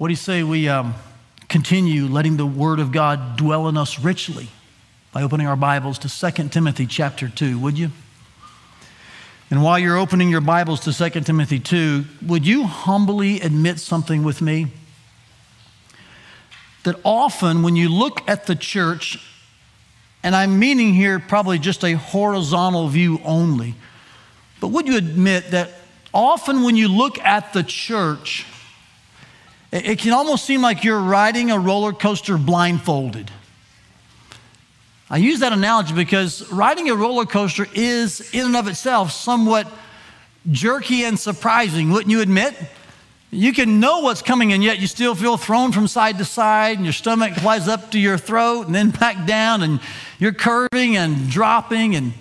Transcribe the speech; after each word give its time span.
What 0.00 0.06
do 0.06 0.12
you 0.12 0.16
say 0.16 0.42
we 0.42 0.66
um, 0.66 0.94
continue 1.50 2.06
letting 2.06 2.38
the 2.38 2.46
Word 2.46 2.80
of 2.80 2.90
God 2.90 3.36
dwell 3.36 3.68
in 3.68 3.76
us 3.76 3.98
richly 3.98 4.48
by 5.12 5.22
opening 5.22 5.46
our 5.46 5.56
Bibles 5.56 5.98
to 5.98 6.32
2 6.32 6.48
Timothy 6.48 6.86
chapter 6.86 7.28
2, 7.28 7.58
would 7.58 7.76
you? 7.76 7.90
And 9.50 9.62
while 9.62 9.78
you're 9.78 9.98
opening 9.98 10.30
your 10.30 10.40
Bibles 10.40 10.80
to 10.84 11.10
2 11.10 11.20
Timothy 11.20 11.58
2, 11.58 12.06
would 12.22 12.46
you 12.46 12.64
humbly 12.64 13.42
admit 13.42 13.78
something 13.78 14.24
with 14.24 14.40
me? 14.40 14.68
That 16.84 16.98
often 17.04 17.62
when 17.62 17.76
you 17.76 17.90
look 17.90 18.26
at 18.26 18.46
the 18.46 18.56
church, 18.56 19.18
and 20.22 20.34
I'm 20.34 20.58
meaning 20.58 20.94
here 20.94 21.18
probably 21.18 21.58
just 21.58 21.84
a 21.84 21.92
horizontal 21.92 22.88
view 22.88 23.20
only, 23.22 23.74
but 24.62 24.68
would 24.68 24.88
you 24.88 24.96
admit 24.96 25.50
that 25.50 25.72
often 26.14 26.62
when 26.62 26.74
you 26.74 26.88
look 26.88 27.18
at 27.18 27.52
the 27.52 27.62
church, 27.62 28.46
it 29.72 29.98
can 29.98 30.12
almost 30.12 30.44
seem 30.44 30.62
like 30.62 30.84
you're 30.84 31.00
riding 31.00 31.50
a 31.50 31.58
roller 31.58 31.92
coaster 31.92 32.36
blindfolded. 32.36 33.30
I 35.08 35.16
use 35.16 35.40
that 35.40 35.52
analogy 35.52 35.94
because 35.94 36.50
riding 36.52 36.88
a 36.88 36.94
roller 36.94 37.24
coaster 37.24 37.66
is, 37.74 38.32
in 38.32 38.46
and 38.46 38.56
of 38.56 38.68
itself, 38.68 39.10
somewhat 39.10 39.66
jerky 40.50 41.04
and 41.04 41.18
surprising, 41.18 41.90
wouldn't 41.90 42.10
you 42.10 42.20
admit? 42.20 42.54
You 43.32 43.52
can 43.52 43.78
know 43.78 44.00
what's 44.00 44.22
coming, 44.22 44.52
and 44.52 44.62
yet 44.62 44.80
you 44.80 44.86
still 44.86 45.14
feel 45.14 45.36
thrown 45.36 45.70
from 45.70 45.86
side 45.86 46.18
to 46.18 46.24
side, 46.24 46.76
and 46.76 46.84
your 46.84 46.92
stomach 46.92 47.34
flies 47.34 47.68
up 47.68 47.92
to 47.92 47.98
your 47.98 48.18
throat 48.18 48.66
and 48.66 48.74
then 48.74 48.90
back 48.90 49.26
down, 49.26 49.62
and 49.62 49.80
you're 50.18 50.32
curving 50.32 50.96
and 50.96 51.28
dropping, 51.28 51.94
and, 51.94 52.12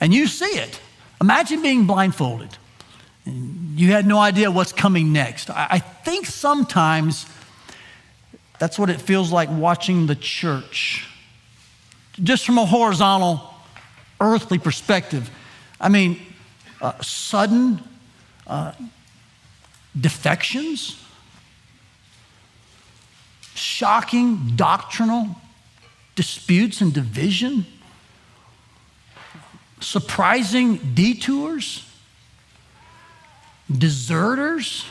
and 0.00 0.14
you 0.14 0.26
see 0.26 0.46
it. 0.46 0.80
Imagine 1.20 1.62
being 1.62 1.86
blindfolded. 1.86 2.56
You 3.74 3.92
had 3.92 4.06
no 4.06 4.18
idea 4.18 4.50
what's 4.50 4.72
coming 4.72 5.12
next. 5.12 5.48
I 5.50 5.78
think 5.78 6.26
sometimes 6.26 7.26
that's 8.58 8.78
what 8.78 8.90
it 8.90 9.00
feels 9.00 9.32
like 9.32 9.48
watching 9.50 10.06
the 10.06 10.14
church, 10.14 11.08
just 12.22 12.44
from 12.44 12.58
a 12.58 12.66
horizontal, 12.66 13.54
earthly 14.20 14.58
perspective. 14.58 15.30
I 15.80 15.88
mean, 15.88 16.20
uh, 16.80 17.00
sudden 17.00 17.82
uh, 18.46 18.72
defections, 19.98 21.02
shocking 23.54 24.52
doctrinal 24.54 25.36
disputes 26.14 26.80
and 26.82 26.92
division, 26.92 27.64
surprising 29.80 30.76
detours 30.94 31.86
deserters. 33.70 34.84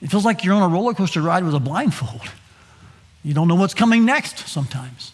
It 0.00 0.10
feels 0.10 0.24
like 0.24 0.44
you're 0.44 0.54
on 0.54 0.62
a 0.62 0.72
roller 0.72 0.94
coaster 0.94 1.20
ride 1.20 1.44
with 1.44 1.54
a 1.54 1.60
blindfold. 1.60 2.22
You 3.24 3.34
don't 3.34 3.48
know 3.48 3.56
what's 3.56 3.74
coming 3.74 4.04
next 4.04 4.48
sometimes. 4.48 5.12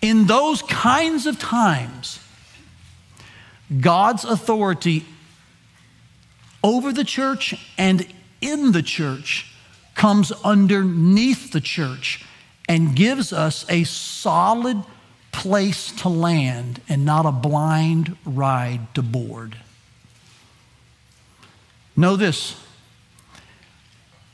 In 0.00 0.26
those 0.26 0.62
kinds 0.62 1.26
of 1.26 1.38
times, 1.38 2.20
God's 3.80 4.24
authority 4.24 5.04
over 6.62 6.92
the 6.92 7.04
church 7.04 7.54
and 7.76 8.06
in 8.40 8.72
the 8.72 8.82
church 8.82 9.52
comes 9.94 10.32
underneath 10.44 11.52
the 11.52 11.60
church 11.60 12.24
and 12.68 12.94
gives 12.94 13.32
us 13.32 13.66
a 13.68 13.84
solid 13.84 14.82
place 15.32 15.92
to 15.92 16.08
land 16.08 16.80
and 16.88 17.04
not 17.04 17.26
a 17.26 17.32
blind 17.32 18.16
ride 18.24 18.94
to 18.94 19.02
board. 19.02 19.56
Know 21.98 22.14
this 22.14 22.54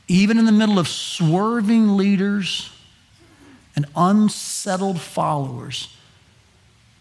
even 0.07 0.37
in 0.37 0.45
the 0.45 0.51
middle 0.51 0.77
of 0.77 0.87
swerving 0.87 1.97
leaders 1.97 2.69
and 3.75 3.87
unsettled 3.95 5.01
followers, 5.01 5.97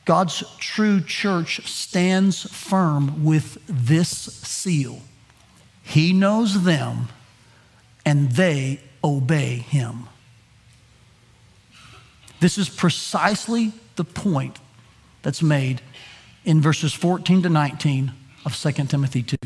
God's 0.07 0.43
true 0.59 1.03
church 1.03 1.69
stands 1.69 2.51
firm 2.51 3.25
with 3.25 3.59
this 3.67 4.09
seal 4.09 5.03
He 5.83 6.15
knows 6.15 6.65
them, 6.65 7.09
and 8.07 8.33
they 8.33 8.81
obey 9.05 9.57
Him. 9.57 10.09
This 12.41 12.57
is 12.57 12.71
precisely 12.71 13.73
the 13.97 14.05
point 14.05 14.61
that's 15.21 15.43
made 15.43 15.83
in 16.47 16.63
verses 16.63 16.95
14 16.95 17.43
to 17.43 17.51
19 17.51 18.13
of 18.47 18.57
2 18.57 18.73
Timothy 18.87 19.23
2. 19.23 19.37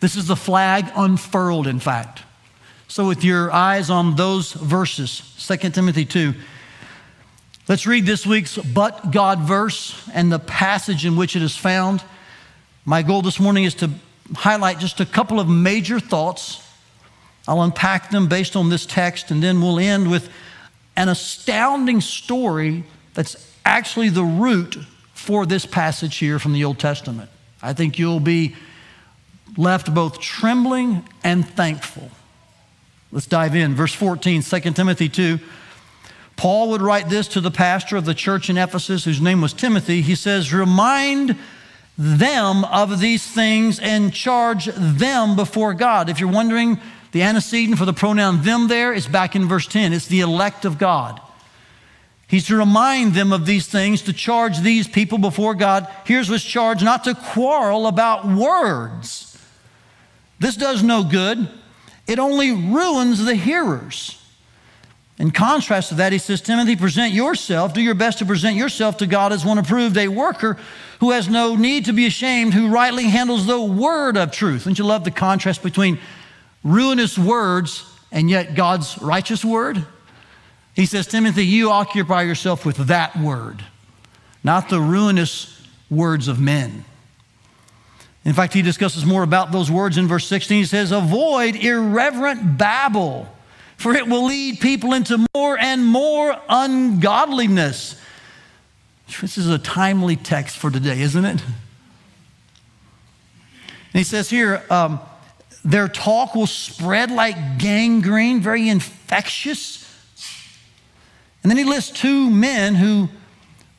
This 0.00 0.16
is 0.16 0.26
the 0.26 0.36
flag 0.36 0.90
unfurled, 0.96 1.66
in 1.66 1.78
fact. 1.78 2.22
So, 2.88 3.06
with 3.06 3.22
your 3.22 3.52
eyes 3.52 3.90
on 3.90 4.16
those 4.16 4.52
verses, 4.52 5.22
2 5.46 5.70
Timothy 5.70 6.04
2, 6.04 6.34
let's 7.68 7.86
read 7.86 8.06
this 8.06 8.26
week's 8.26 8.56
But 8.56 9.12
God 9.12 9.40
verse 9.40 10.08
and 10.12 10.32
the 10.32 10.38
passage 10.38 11.06
in 11.06 11.16
which 11.16 11.36
it 11.36 11.42
is 11.42 11.56
found. 11.56 12.02
My 12.84 13.02
goal 13.02 13.22
this 13.22 13.38
morning 13.38 13.64
is 13.64 13.74
to 13.76 13.90
highlight 14.34 14.78
just 14.78 15.00
a 15.00 15.06
couple 15.06 15.38
of 15.38 15.48
major 15.48 16.00
thoughts. 16.00 16.66
I'll 17.46 17.62
unpack 17.62 18.10
them 18.10 18.26
based 18.26 18.56
on 18.56 18.70
this 18.70 18.86
text, 18.86 19.30
and 19.30 19.42
then 19.42 19.60
we'll 19.60 19.78
end 19.78 20.10
with 20.10 20.30
an 20.96 21.08
astounding 21.08 22.00
story 22.00 22.84
that's 23.14 23.36
actually 23.64 24.08
the 24.08 24.24
root 24.24 24.78
for 25.14 25.46
this 25.46 25.66
passage 25.66 26.16
here 26.16 26.38
from 26.38 26.54
the 26.54 26.64
Old 26.64 26.78
Testament. 26.78 27.30
I 27.62 27.74
think 27.74 27.98
you'll 27.98 28.20
be 28.20 28.56
left 29.56 29.92
both 29.92 30.20
trembling 30.20 31.06
and 31.22 31.48
thankful. 31.48 32.10
Let's 33.12 33.26
dive 33.26 33.54
in. 33.54 33.74
Verse 33.74 33.94
14, 33.94 34.42
2 34.42 34.60
Timothy 34.72 35.08
2. 35.08 35.38
Paul 36.36 36.70
would 36.70 36.80
write 36.80 37.08
this 37.08 37.28
to 37.28 37.40
the 37.40 37.50
pastor 37.50 37.96
of 37.96 38.04
the 38.04 38.14
church 38.14 38.48
in 38.48 38.56
Ephesus, 38.56 39.04
whose 39.04 39.20
name 39.20 39.40
was 39.40 39.52
Timothy. 39.52 40.00
He 40.00 40.14
says, 40.14 40.52
Remind 40.52 41.36
them 41.98 42.64
of 42.64 42.98
these 42.98 43.26
things 43.26 43.78
and 43.78 44.14
charge 44.14 44.66
them 44.74 45.36
before 45.36 45.74
God. 45.74 46.08
If 46.08 46.18
you're 46.18 46.32
wondering, 46.32 46.80
the 47.12 47.22
antecedent 47.22 47.78
for 47.78 47.84
the 47.84 47.92
pronoun 47.92 48.42
them 48.42 48.68
there 48.68 48.92
is 48.92 49.06
back 49.06 49.36
in 49.36 49.48
verse 49.48 49.66
10. 49.66 49.92
It's 49.92 50.06
the 50.06 50.20
elect 50.20 50.64
of 50.64 50.78
God. 50.78 51.20
He's 52.26 52.46
to 52.46 52.56
remind 52.56 53.14
them 53.14 53.32
of 53.32 53.44
these 53.44 53.66
things, 53.66 54.02
to 54.02 54.12
charge 54.12 54.60
these 54.60 54.86
people 54.86 55.18
before 55.18 55.54
God. 55.54 55.88
Here's 56.04 56.30
what's 56.30 56.44
charged 56.44 56.84
not 56.84 57.04
to 57.04 57.14
quarrel 57.14 57.88
about 57.88 58.24
words 58.24 59.29
this 60.40 60.56
does 60.56 60.82
no 60.82 61.04
good, 61.04 61.48
it 62.08 62.18
only 62.18 62.50
ruins 62.50 63.24
the 63.24 63.36
hearers. 63.36 64.16
In 65.18 65.30
contrast 65.30 65.90
to 65.90 65.96
that, 65.96 66.12
he 66.12 66.18
says, 66.18 66.40
Timothy, 66.40 66.76
present 66.76 67.12
yourself, 67.12 67.74
do 67.74 67.82
your 67.82 67.94
best 67.94 68.18
to 68.18 68.24
present 68.24 68.56
yourself 68.56 68.96
to 68.96 69.06
God 69.06 69.34
as 69.34 69.44
one 69.44 69.58
approved, 69.58 69.98
a 69.98 70.08
worker 70.08 70.56
who 71.00 71.10
has 71.10 71.28
no 71.28 71.56
need 71.56 71.84
to 71.84 71.92
be 71.92 72.06
ashamed, 72.06 72.54
who 72.54 72.68
rightly 72.68 73.04
handles 73.04 73.46
the 73.46 73.60
word 73.60 74.16
of 74.16 74.32
truth. 74.32 74.64
Don't 74.64 74.78
you 74.78 74.84
love 74.84 75.04
the 75.04 75.10
contrast 75.10 75.62
between 75.62 75.98
ruinous 76.64 77.18
words 77.18 77.84
and 78.10 78.30
yet 78.30 78.54
God's 78.54 78.96
righteous 79.02 79.44
word? 79.44 79.84
He 80.74 80.86
says, 80.86 81.06
Timothy, 81.06 81.44
you 81.44 81.70
occupy 81.70 82.22
yourself 82.22 82.64
with 82.64 82.78
that 82.86 83.14
word, 83.14 83.62
not 84.42 84.70
the 84.70 84.80
ruinous 84.80 85.62
words 85.90 86.28
of 86.28 86.40
men. 86.40 86.86
In 88.24 88.34
fact, 88.34 88.52
he 88.52 88.62
discusses 88.62 89.06
more 89.06 89.22
about 89.22 89.50
those 89.50 89.70
words 89.70 89.96
in 89.96 90.06
verse 90.06 90.26
16. 90.26 90.58
He 90.58 90.64
says, 90.64 90.92
Avoid 90.92 91.56
irreverent 91.56 92.58
babble, 92.58 93.26
for 93.76 93.94
it 93.94 94.06
will 94.06 94.26
lead 94.26 94.60
people 94.60 94.92
into 94.92 95.26
more 95.34 95.58
and 95.58 95.86
more 95.86 96.36
ungodliness. 96.48 97.98
This 99.20 99.38
is 99.38 99.48
a 99.48 99.58
timely 99.58 100.16
text 100.16 100.58
for 100.58 100.70
today, 100.70 101.00
isn't 101.00 101.24
it? 101.24 101.42
And 103.92 103.98
he 103.98 104.04
says 104.04 104.30
here, 104.30 104.62
um, 104.70 105.00
their 105.64 105.88
talk 105.88 106.34
will 106.34 106.46
spread 106.46 107.10
like 107.10 107.58
gangrene, 107.58 108.40
very 108.40 108.68
infectious. 108.68 109.78
And 111.42 111.50
then 111.50 111.56
he 111.56 111.64
lists 111.64 111.90
two 111.90 112.30
men 112.30 112.74
who 112.74 113.08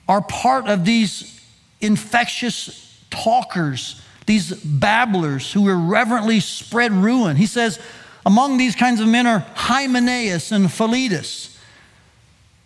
are 0.07 0.21
part 0.21 0.67
of 0.67 0.83
these 0.83 1.39
infectious 1.79 3.05
talkers 3.09 4.00
these 4.31 4.53
babblers 4.53 5.51
who 5.51 5.67
irreverently 5.67 6.39
spread 6.39 6.93
ruin. 6.93 7.35
He 7.35 7.45
says, 7.45 7.81
among 8.25 8.55
these 8.55 8.77
kinds 8.77 9.01
of 9.01 9.09
men 9.09 9.27
are 9.27 9.39
Hymenaeus 9.55 10.53
and 10.53 10.71
Philetus. 10.71 11.59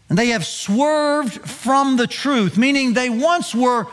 And 0.08 0.16
they 0.16 0.28
have 0.28 0.46
swerved 0.46 1.34
from 1.50 1.98
the 1.98 2.06
truth, 2.06 2.56
meaning 2.56 2.94
they 2.94 3.10
once 3.10 3.56
were 3.56 3.88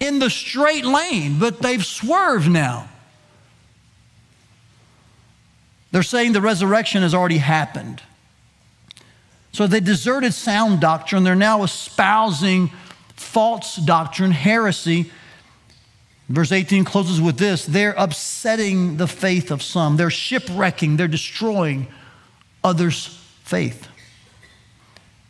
in 0.00 0.18
the 0.18 0.30
straight 0.30 0.84
lane, 0.84 1.38
but 1.38 1.62
they've 1.62 1.86
swerved 1.86 2.50
now. 2.50 2.88
They're 5.92 6.02
saying 6.02 6.32
the 6.32 6.40
resurrection 6.40 7.02
has 7.02 7.14
already 7.14 7.38
happened. 7.38 8.02
So 9.52 9.68
they 9.68 9.78
deserted 9.78 10.34
sound 10.34 10.80
doctrine. 10.80 11.22
They're 11.22 11.36
now 11.36 11.62
espousing 11.62 12.72
false 13.14 13.76
doctrine, 13.76 14.32
heresy, 14.32 15.12
Verse 16.32 16.50
18 16.50 16.86
closes 16.86 17.20
with 17.20 17.36
this 17.36 17.66
they're 17.66 17.94
upsetting 17.98 18.96
the 18.96 19.06
faith 19.06 19.50
of 19.50 19.62
some, 19.62 19.98
they're 19.98 20.10
shipwrecking, 20.10 20.96
they're 20.96 21.06
destroying 21.06 21.86
others' 22.64 23.18
faith. 23.44 23.86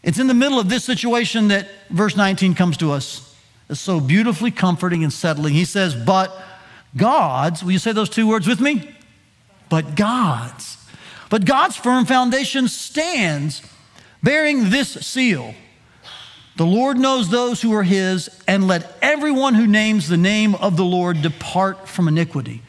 It's 0.05 0.19
in 0.19 0.29
the 0.29 0.35
middle 0.35 0.61
of 0.61 0.69
this 0.69 0.85
situation 0.85 1.49
that 1.49 1.69
verse 1.91 2.17
19 2.17 2.55
comes 2.55 2.77
to 2.79 2.93
us. 2.93 3.37
It's 3.69 3.81
so 3.81 4.01
beautifully 4.01 4.53
comforting 4.53 5.03
and 5.03 5.13
settling. 5.13 5.55
He 5.55 5.65
says, 5.65 5.95
But 5.95 6.33
God's, 6.97 7.65
will 7.65 7.73
you 7.73 7.79
say 7.79 7.93
those 7.93 8.09
two 8.09 8.29
words 8.29 8.47
with 8.47 8.61
me? 8.61 8.95
But 9.69 9.97
God's. 9.97 10.77
But 11.31 11.45
God's 11.47 11.77
firm 11.77 12.05
foundation 12.05 12.69
stands 12.69 13.63
bearing 14.23 14.71
this 14.71 14.93
seal. 14.93 15.55
The 16.57 16.67
Lord 16.67 16.99
knows 16.99 17.31
those 17.31 17.63
who 17.63 17.73
are 17.73 17.83
his, 17.83 18.29
and 18.47 18.67
let 18.69 18.97
everyone 19.01 19.55
who 19.55 19.67
names 19.67 20.09
the 20.09 20.19
name 20.19 20.55
of 20.55 20.77
the 20.77 20.85
Lord 20.85 21.23
depart 21.23 21.89
from 21.89 22.09
iniquity. 22.09 22.63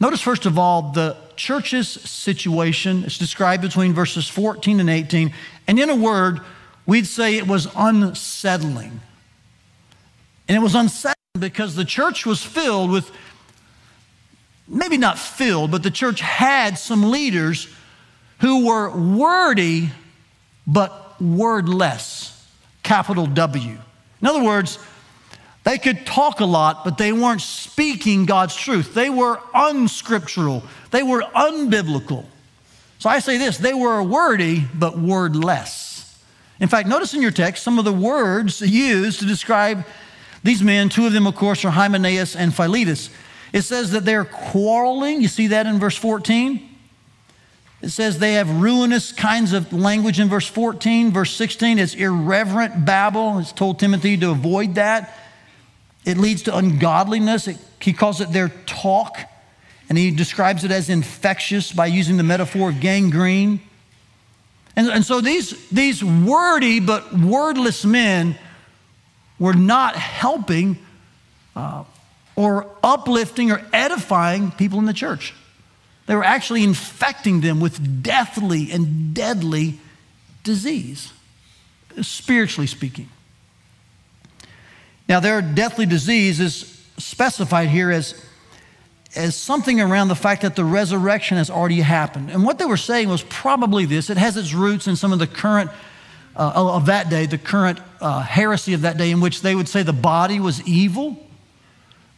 Notice, 0.00 0.20
first 0.20 0.46
of 0.46 0.58
all, 0.58 0.92
the 0.92 1.16
church's 1.36 1.88
situation 1.88 3.04
It's 3.04 3.18
described 3.18 3.62
between 3.62 3.92
verses 3.92 4.28
14 4.28 4.80
and 4.80 4.90
18. 4.90 5.32
And 5.66 5.78
in 5.78 5.88
a 5.88 5.96
word, 5.96 6.40
we'd 6.86 7.06
say 7.06 7.36
it 7.36 7.46
was 7.46 7.68
unsettling. 7.76 9.00
And 10.48 10.56
it 10.56 10.60
was 10.60 10.74
unsettling 10.74 11.14
because 11.38 11.74
the 11.74 11.84
church 11.84 12.26
was 12.26 12.42
filled 12.42 12.90
with, 12.90 13.10
maybe 14.68 14.98
not 14.98 15.18
filled, 15.18 15.70
but 15.70 15.82
the 15.82 15.90
church 15.90 16.20
had 16.20 16.78
some 16.78 17.10
leaders 17.10 17.68
who 18.40 18.66
were 18.66 18.90
wordy 18.90 19.90
but 20.66 21.20
wordless. 21.20 22.31
Capital 22.82 23.26
W. 23.26 23.78
In 24.20 24.26
other 24.26 24.42
words, 24.42 24.78
they 25.64 25.78
could 25.78 26.04
talk 26.06 26.40
a 26.40 26.44
lot, 26.44 26.84
but 26.84 26.98
they 26.98 27.12
weren't 27.12 27.40
speaking 27.40 28.26
God's 28.26 28.56
truth. 28.56 28.94
They 28.94 29.10
were 29.10 29.40
unscriptural, 29.54 30.62
they 30.90 31.02
were 31.02 31.22
unbiblical. 31.34 32.26
So 32.98 33.10
I 33.10 33.18
say 33.18 33.36
this 33.36 33.58
they 33.58 33.74
were 33.74 34.02
wordy, 34.02 34.64
but 34.74 34.98
wordless. 34.98 35.90
In 36.60 36.68
fact, 36.68 36.88
notice 36.88 37.14
in 37.14 37.22
your 37.22 37.32
text 37.32 37.64
some 37.64 37.78
of 37.78 37.84
the 37.84 37.92
words 37.92 38.60
used 38.60 39.18
to 39.20 39.26
describe 39.26 39.84
these 40.44 40.62
men. 40.62 40.88
Two 40.88 41.06
of 41.06 41.12
them, 41.12 41.26
of 41.26 41.34
course, 41.34 41.64
are 41.64 41.70
Hymenaeus 41.70 42.36
and 42.36 42.54
Philetus. 42.54 43.10
It 43.52 43.62
says 43.62 43.90
that 43.90 44.04
they're 44.04 44.24
quarreling. 44.24 45.20
You 45.20 45.28
see 45.28 45.48
that 45.48 45.66
in 45.66 45.78
verse 45.78 45.96
14? 45.96 46.71
It 47.82 47.90
says 47.90 48.20
they 48.20 48.34
have 48.34 48.48
ruinous 48.48 49.10
kinds 49.10 49.52
of 49.52 49.72
language 49.72 50.20
in 50.20 50.28
verse 50.28 50.46
14. 50.46 51.10
Verse 51.10 51.34
16 51.34 51.80
is 51.80 51.94
irreverent 51.96 52.86
babble. 52.86 53.38
It's 53.38 53.50
told 53.50 53.80
Timothy 53.80 54.16
to 54.18 54.30
avoid 54.30 54.76
that. 54.76 55.18
It 56.04 56.16
leads 56.16 56.42
to 56.42 56.56
ungodliness. 56.56 57.48
It, 57.48 57.58
he 57.80 57.92
calls 57.92 58.20
it 58.20 58.32
their 58.32 58.50
talk, 58.66 59.18
and 59.88 59.98
he 59.98 60.12
describes 60.12 60.62
it 60.62 60.70
as 60.70 60.88
infectious 60.88 61.72
by 61.72 61.86
using 61.86 62.16
the 62.16 62.22
metaphor 62.22 62.70
of 62.70 62.80
gangrene. 62.80 63.60
And, 64.76 64.88
and 64.88 65.04
so 65.04 65.20
these, 65.20 65.68
these 65.70 66.02
wordy 66.04 66.78
but 66.78 67.12
wordless 67.12 67.84
men 67.84 68.38
were 69.40 69.54
not 69.54 69.96
helping 69.96 70.78
uh, 71.56 71.82
or 72.36 72.70
uplifting 72.82 73.50
or 73.50 73.60
edifying 73.72 74.52
people 74.52 74.78
in 74.78 74.86
the 74.86 74.92
church. 74.92 75.34
They 76.12 76.16
were 76.16 76.24
actually 76.24 76.62
infecting 76.62 77.40
them 77.40 77.58
with 77.58 78.02
deathly 78.02 78.70
and 78.70 79.14
deadly 79.14 79.78
disease, 80.44 81.10
spiritually 82.02 82.66
speaking. 82.66 83.08
Now, 85.08 85.20
their 85.20 85.40
deathly 85.40 85.86
disease 85.86 86.38
is 86.38 86.84
specified 86.98 87.70
here 87.70 87.90
as, 87.90 88.22
as 89.16 89.34
something 89.36 89.80
around 89.80 90.08
the 90.08 90.14
fact 90.14 90.42
that 90.42 90.54
the 90.54 90.66
resurrection 90.66 91.38
has 91.38 91.48
already 91.48 91.80
happened. 91.80 92.28
And 92.30 92.44
what 92.44 92.58
they 92.58 92.66
were 92.66 92.76
saying 92.76 93.08
was 93.08 93.22
probably 93.22 93.86
this 93.86 94.10
it 94.10 94.18
has 94.18 94.36
its 94.36 94.52
roots 94.52 94.86
in 94.86 94.96
some 94.96 95.14
of 95.14 95.18
the 95.18 95.26
current. 95.26 95.70
Uh, 96.36 96.52
of 96.54 96.84
that 96.84 97.08
day, 97.08 97.24
the 97.24 97.38
current 97.38 97.80
uh, 98.02 98.20
heresy 98.20 98.74
of 98.74 98.82
that 98.82 98.98
day, 98.98 99.10
in 99.10 99.22
which 99.22 99.40
they 99.40 99.54
would 99.54 99.66
say 99.66 99.82
the 99.82 99.94
body 99.94 100.40
was 100.40 100.60
evil. 100.68 101.26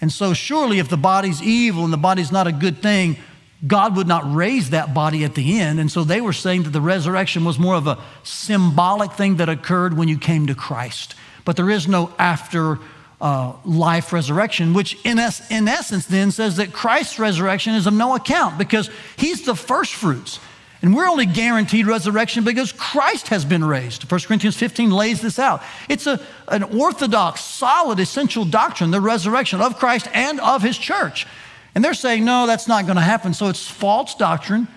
And 0.00 0.10
so, 0.10 0.34
surely, 0.34 0.80
if 0.80 0.88
the 0.88 0.96
body's 0.96 1.40
evil 1.40 1.84
and 1.84 1.92
the 1.92 1.96
body's 1.96 2.32
not 2.32 2.48
a 2.48 2.52
good 2.52 2.82
thing, 2.82 3.18
God 3.66 3.96
would 3.96 4.06
not 4.06 4.34
raise 4.34 4.70
that 4.70 4.92
body 4.92 5.24
at 5.24 5.34
the 5.34 5.58
end. 5.58 5.80
And 5.80 5.90
so 5.90 6.04
they 6.04 6.20
were 6.20 6.32
saying 6.32 6.64
that 6.64 6.70
the 6.70 6.80
resurrection 6.80 7.44
was 7.44 7.58
more 7.58 7.74
of 7.74 7.86
a 7.86 7.98
symbolic 8.22 9.12
thing 9.12 9.36
that 9.36 9.48
occurred 9.48 9.96
when 9.96 10.08
you 10.08 10.18
came 10.18 10.46
to 10.46 10.54
Christ 10.54 11.14
but 11.44 11.56
there 11.56 11.70
is 11.70 11.86
no 11.86 12.12
after 12.18 12.78
uh, 13.20 13.54
life 13.64 14.12
resurrection, 14.12 14.74
which 14.74 14.98
in, 15.04 15.18
es- 15.18 15.50
in 15.50 15.68
essence 15.68 16.06
then 16.06 16.30
says 16.30 16.56
that 16.56 16.72
Christ's 16.72 17.18
resurrection 17.18 17.74
is 17.74 17.86
of 17.86 17.94
no 17.94 18.14
account 18.14 18.58
because 18.58 18.90
he's 19.16 19.44
the 19.44 19.54
first 19.54 19.94
fruits. 19.94 20.40
And 20.82 20.94
we're 20.94 21.08
only 21.08 21.24
guaranteed 21.24 21.86
resurrection 21.86 22.44
because 22.44 22.70
Christ 22.72 23.28
has 23.28 23.44
been 23.44 23.64
raised. 23.64 24.10
1 24.10 24.20
Corinthians 24.22 24.56
15 24.56 24.90
lays 24.90 25.22
this 25.22 25.38
out. 25.38 25.62
It's 25.88 26.06
a, 26.06 26.20
an 26.48 26.62
orthodox, 26.62 27.42
solid, 27.42 28.00
essential 28.00 28.44
doctrine, 28.44 28.90
the 28.90 29.00
resurrection 29.00 29.62
of 29.62 29.78
Christ 29.78 30.08
and 30.12 30.40
of 30.40 30.62
his 30.62 30.76
church. 30.76 31.26
And 31.74 31.84
they're 31.84 31.94
saying, 31.94 32.24
no, 32.24 32.46
that's 32.46 32.68
not 32.68 32.84
going 32.84 32.96
to 32.96 33.02
happen. 33.02 33.34
So 33.34 33.48
it's 33.48 33.66
false 33.68 34.14
doctrine. 34.14 34.68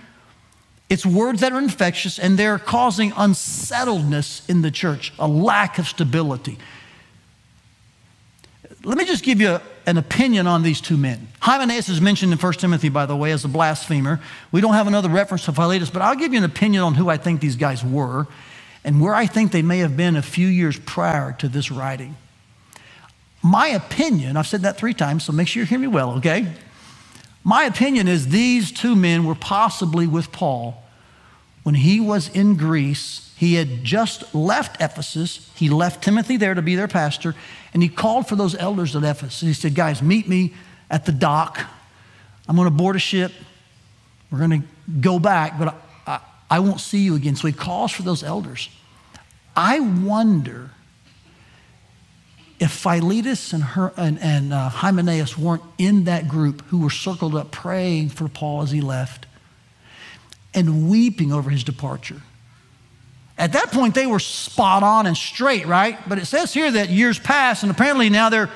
It's 0.90 1.06
words 1.06 1.42
that 1.42 1.52
are 1.52 1.60
infectious 1.60 2.18
and 2.18 2.38
they're 2.38 2.60
causing 2.60 3.12
unsettledness 3.16 4.48
in 4.48 4.62
the 4.62 4.72
church, 4.72 5.14
a 5.20 5.28
lack 5.28 5.80
of 5.80 5.88
stability. 5.88 6.58
Let 8.84 8.98
me 8.98 9.06
just 9.06 9.24
give 9.24 9.42
you 9.42 9.60
an 9.86 9.98
opinion 9.98 10.48
on 10.48 10.64
these 10.64 10.80
two 10.80 10.98
men. 10.98 11.28
Hymenaeus 11.42 11.90
is 11.90 12.00
mentioned 12.00 12.32
in 12.32 12.38
1 12.38 12.54
Timothy, 12.54 12.90
by 12.90 13.06
the 13.06 13.16
way, 13.16 13.32
as 13.32 13.44
a 13.44 13.48
blasphemer. 13.50 14.22
We 14.52 14.62
don't 14.62 14.74
have 14.74 14.88
another 14.88 15.10
reference 15.10 15.46
to 15.46 15.54
Philetus, 15.54 15.90
but 15.90 16.02
I'll 16.02 16.16
give 16.16 16.32
you 16.32 16.40
an 16.40 16.46
opinion 16.46 16.84
on 16.84 16.94
who 16.94 17.10
I 17.10 17.18
think 17.18 17.42
these 17.42 17.56
guys 17.58 17.84
were 17.84 18.28
and 18.84 19.02
where 19.02 19.14
I 19.14 19.26
think 19.26 19.52
they 19.52 19.62
may 19.62 19.80
have 19.80 19.98
been 19.98 20.16
a 20.16 20.22
few 20.22 20.48
years 20.48 20.80
prior 20.80 21.34
to 21.40 21.50
this 21.50 21.70
writing. 21.70 22.16
My 23.42 23.68
opinion, 23.68 24.38
I've 24.38 24.48
said 24.48 24.62
that 24.62 24.78
three 24.78 24.94
times, 24.94 25.24
so 25.24 25.34
make 25.34 25.48
sure 25.48 25.62
you 25.62 25.68
hear 25.68 25.80
me 25.80 25.88
well, 25.88 26.12
okay? 26.18 26.48
My 27.48 27.64
opinion 27.64 28.10
is 28.10 28.28
these 28.28 28.74
two 28.74 28.94
men 28.94 29.24
were 29.24 29.34
possibly 29.34 30.06
with 30.06 30.34
Paul 30.34 30.84
when 31.64 31.76
he 31.76 32.02
was 32.02 32.28
in 32.28 32.58
Greece. 32.58 33.34
He 33.38 33.54
had 33.54 33.86
just 33.86 34.36
left 34.36 34.82
Ephesus. 34.82 35.50
He 35.56 35.70
left 35.70 36.04
Timothy 36.04 36.36
there 36.36 36.54
to 36.54 36.62
be 36.62 36.76
their 36.76 36.90
pastor, 36.90 37.36
and 37.74 37.82
he 37.82 37.88
called 37.88 38.28
for 38.28 38.36
those 38.36 38.54
elders 38.54 38.98
at 38.98 39.06
Ephesus. 39.06 39.40
He 39.40 39.54
said, 39.54 39.76
Guys, 39.76 40.02
meet 40.02 40.28
me 40.28 40.56
at 40.90 41.06
the 41.06 41.14
dock. 41.14 41.58
I'm 42.50 42.58
going 42.58 42.66
to 42.66 42.70
board 42.70 42.98
a 42.98 43.00
ship. 43.00 43.32
We're 44.30 44.40
going 44.40 44.64
to 44.64 44.68
go 45.00 45.18
back, 45.18 45.58
but 45.58 45.70
I, 45.70 45.76
I, 46.06 46.20
I 46.50 46.60
won't 46.60 46.82
see 46.82 47.00
you 47.00 47.16
again. 47.16 47.38
So 47.38 47.48
he 47.48 47.54
calls 47.54 47.94
for 47.94 48.02
those 48.02 48.24
elders. 48.24 48.68
I 49.56 49.80
wonder 49.80 50.72
if 52.60 52.72
Philetus 52.72 53.54
and, 53.54 53.64
her, 53.64 53.94
and, 53.98 54.20
and 54.20 54.52
uh, 54.52 54.70
Hymenaeus 54.70 55.38
weren't 55.38 55.64
in 55.78 56.06
that 56.06 56.28
group 56.28 56.64
who 56.68 56.80
were 56.80 56.90
circled 56.90 57.36
up 57.36 57.52
praying 57.52 58.10
for 58.10 58.28
Paul 58.28 58.64
as 58.64 58.72
he 58.72 58.82
left 58.82 59.28
and 60.54 60.90
weeping 60.90 61.32
over 61.32 61.50
his 61.50 61.64
departure. 61.64 62.22
At 63.38 63.54
that 63.54 63.72
point, 63.72 63.94
they 63.94 64.08
were 64.08 64.20
spot 64.20 64.82
on 64.82 65.06
and 65.06 65.16
straight, 65.16 65.68
right? 65.68 65.98
But 66.10 66.18
it 66.18 66.26
says 66.26 66.52
here 66.52 66.72
that 66.72 66.90
years 66.90 67.20
pass 67.20 67.62
and 67.62 67.72
apparently 67.72 68.10
now 68.10 68.30
they're, 68.30 68.50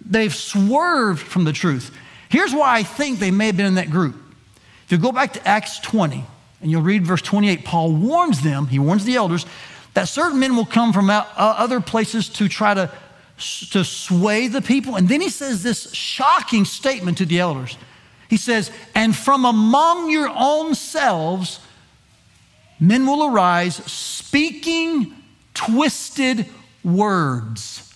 they've 0.00 0.34
swerved 0.34 1.20
from 1.20 1.44
the 1.44 1.52
truth. 1.52 1.94
Here's 2.30 2.54
why 2.54 2.78
I 2.78 2.82
think 2.82 3.18
they 3.18 3.30
may 3.30 3.46
have 3.46 3.58
been 3.58 3.66
in 3.66 3.74
that 3.74 3.90
group. 3.90 4.16
If 4.86 4.92
you 4.92 4.96
go 4.96 5.12
back 5.12 5.34
to 5.34 5.46
Acts 5.46 5.78
20 5.80 6.24
and 6.62 6.70
you'll 6.70 6.80
read 6.80 7.06
verse 7.06 7.20
28, 7.20 7.66
Paul 7.66 7.92
warns 7.92 8.40
them, 8.40 8.68
he 8.68 8.78
warns 8.78 9.04
the 9.04 9.16
elders, 9.16 9.44
that 9.92 10.08
certain 10.08 10.40
men 10.40 10.56
will 10.56 10.64
come 10.64 10.94
from 10.94 11.10
uh, 11.10 11.24
other 11.36 11.82
places 11.82 12.30
to 12.30 12.48
try 12.48 12.72
to 12.72 12.90
to 13.70 13.84
sway 13.84 14.48
the 14.48 14.62
people. 14.62 14.96
And 14.96 15.08
then 15.08 15.20
he 15.20 15.30
says 15.30 15.62
this 15.62 15.92
shocking 15.92 16.64
statement 16.64 17.18
to 17.18 17.26
the 17.26 17.40
elders. 17.40 17.76
He 18.28 18.36
says, 18.36 18.70
And 18.94 19.14
from 19.14 19.44
among 19.44 20.10
your 20.10 20.30
own 20.34 20.74
selves, 20.74 21.60
men 22.78 23.06
will 23.06 23.26
arise 23.26 23.76
speaking 23.76 25.14
twisted 25.54 26.46
words. 26.84 27.92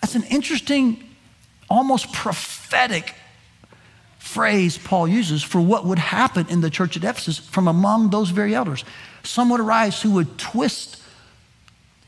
That's 0.00 0.14
an 0.14 0.24
interesting, 0.24 1.02
almost 1.68 2.12
prophetic 2.12 3.14
phrase 4.18 4.78
Paul 4.78 5.06
uses 5.06 5.42
for 5.42 5.60
what 5.60 5.84
would 5.84 5.98
happen 5.98 6.46
in 6.48 6.60
the 6.60 6.70
church 6.70 6.96
at 6.96 7.04
Ephesus 7.04 7.38
from 7.38 7.68
among 7.68 8.10
those 8.10 8.30
very 8.30 8.54
elders. 8.54 8.84
Some 9.22 9.50
would 9.50 9.60
arise 9.60 10.00
who 10.00 10.12
would 10.12 10.38
twist 10.38 11.00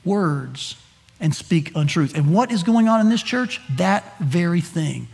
words 0.05 0.77
and 1.21 1.35
speak 1.35 1.73
untruth. 1.75 2.15
And 2.15 2.33
what 2.33 2.53
is 2.53 2.63
going 2.63 2.89
on 2.89 3.01
in 3.01 3.09
this 3.09 3.23
church? 3.23 3.61
That 3.77 4.19
very 4.19 4.61
thing. 4.61 5.09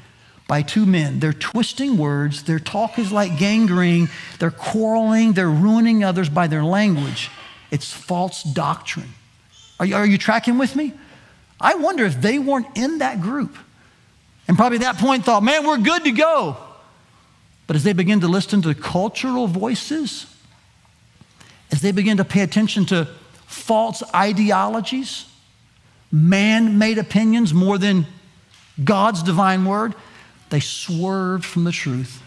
By 0.49 0.63
two 0.63 0.85
men. 0.85 1.21
They're 1.21 1.33
twisting 1.33 1.97
words. 1.97 2.43
Their 2.43 2.59
talk 2.59 2.99
is 2.99 3.13
like 3.13 3.39
gangrene. 3.39 4.09
They're 4.39 4.51
quarreling. 4.51 5.33
They're 5.33 5.49
ruining 5.49 6.05
others 6.05 6.29
by 6.29 6.47
their 6.49 6.65
language. 6.65 7.31
It's 7.71 7.93
false 7.93 8.43
doctrine. 8.43 9.15
Are 9.81 9.87
you, 9.87 9.95
are 9.95 10.07
you 10.07 10.19
tracking 10.19 10.59
with 10.59 10.77
me? 10.77 10.93
I 11.61 11.77
wonder 11.77 12.05
if 12.05 12.21
they 12.21 12.39
weren't 12.39 12.77
in 12.77 12.99
that 12.99 13.21
group. 13.21 13.57
And 14.49 14.57
probably 14.57 14.77
at 14.77 14.83
that 14.83 14.99
point 14.99 15.25
thought, 15.25 15.43
man, 15.43 15.67
we're 15.67 15.79
good 15.79 16.05
to 16.05 16.11
go. 16.11 16.57
But 17.67 17.77
as 17.77 17.85
they 17.85 17.93
begin 17.93 18.21
to 18.21 18.29
listen 18.29 18.61
to 18.63 18.75
cultural 18.75 19.47
voices, 19.47 20.27
as 21.71 21.81
they 21.81 21.93
begin 21.93 22.19
to 22.19 22.25
pay 22.25 22.41
attention 22.41 22.85
to 22.87 23.09
false 23.47 24.03
ideologies, 24.15 25.27
man 26.13 26.79
made 26.79 26.99
opinions 26.99 27.55
more 27.55 27.79
than 27.79 28.07
God's 28.85 29.23
divine 29.23 29.65
word, 29.65 29.95
they 30.51 30.61
swerved 30.61 31.45
from 31.45 31.65
the 31.65 31.73
truth, 31.73 32.23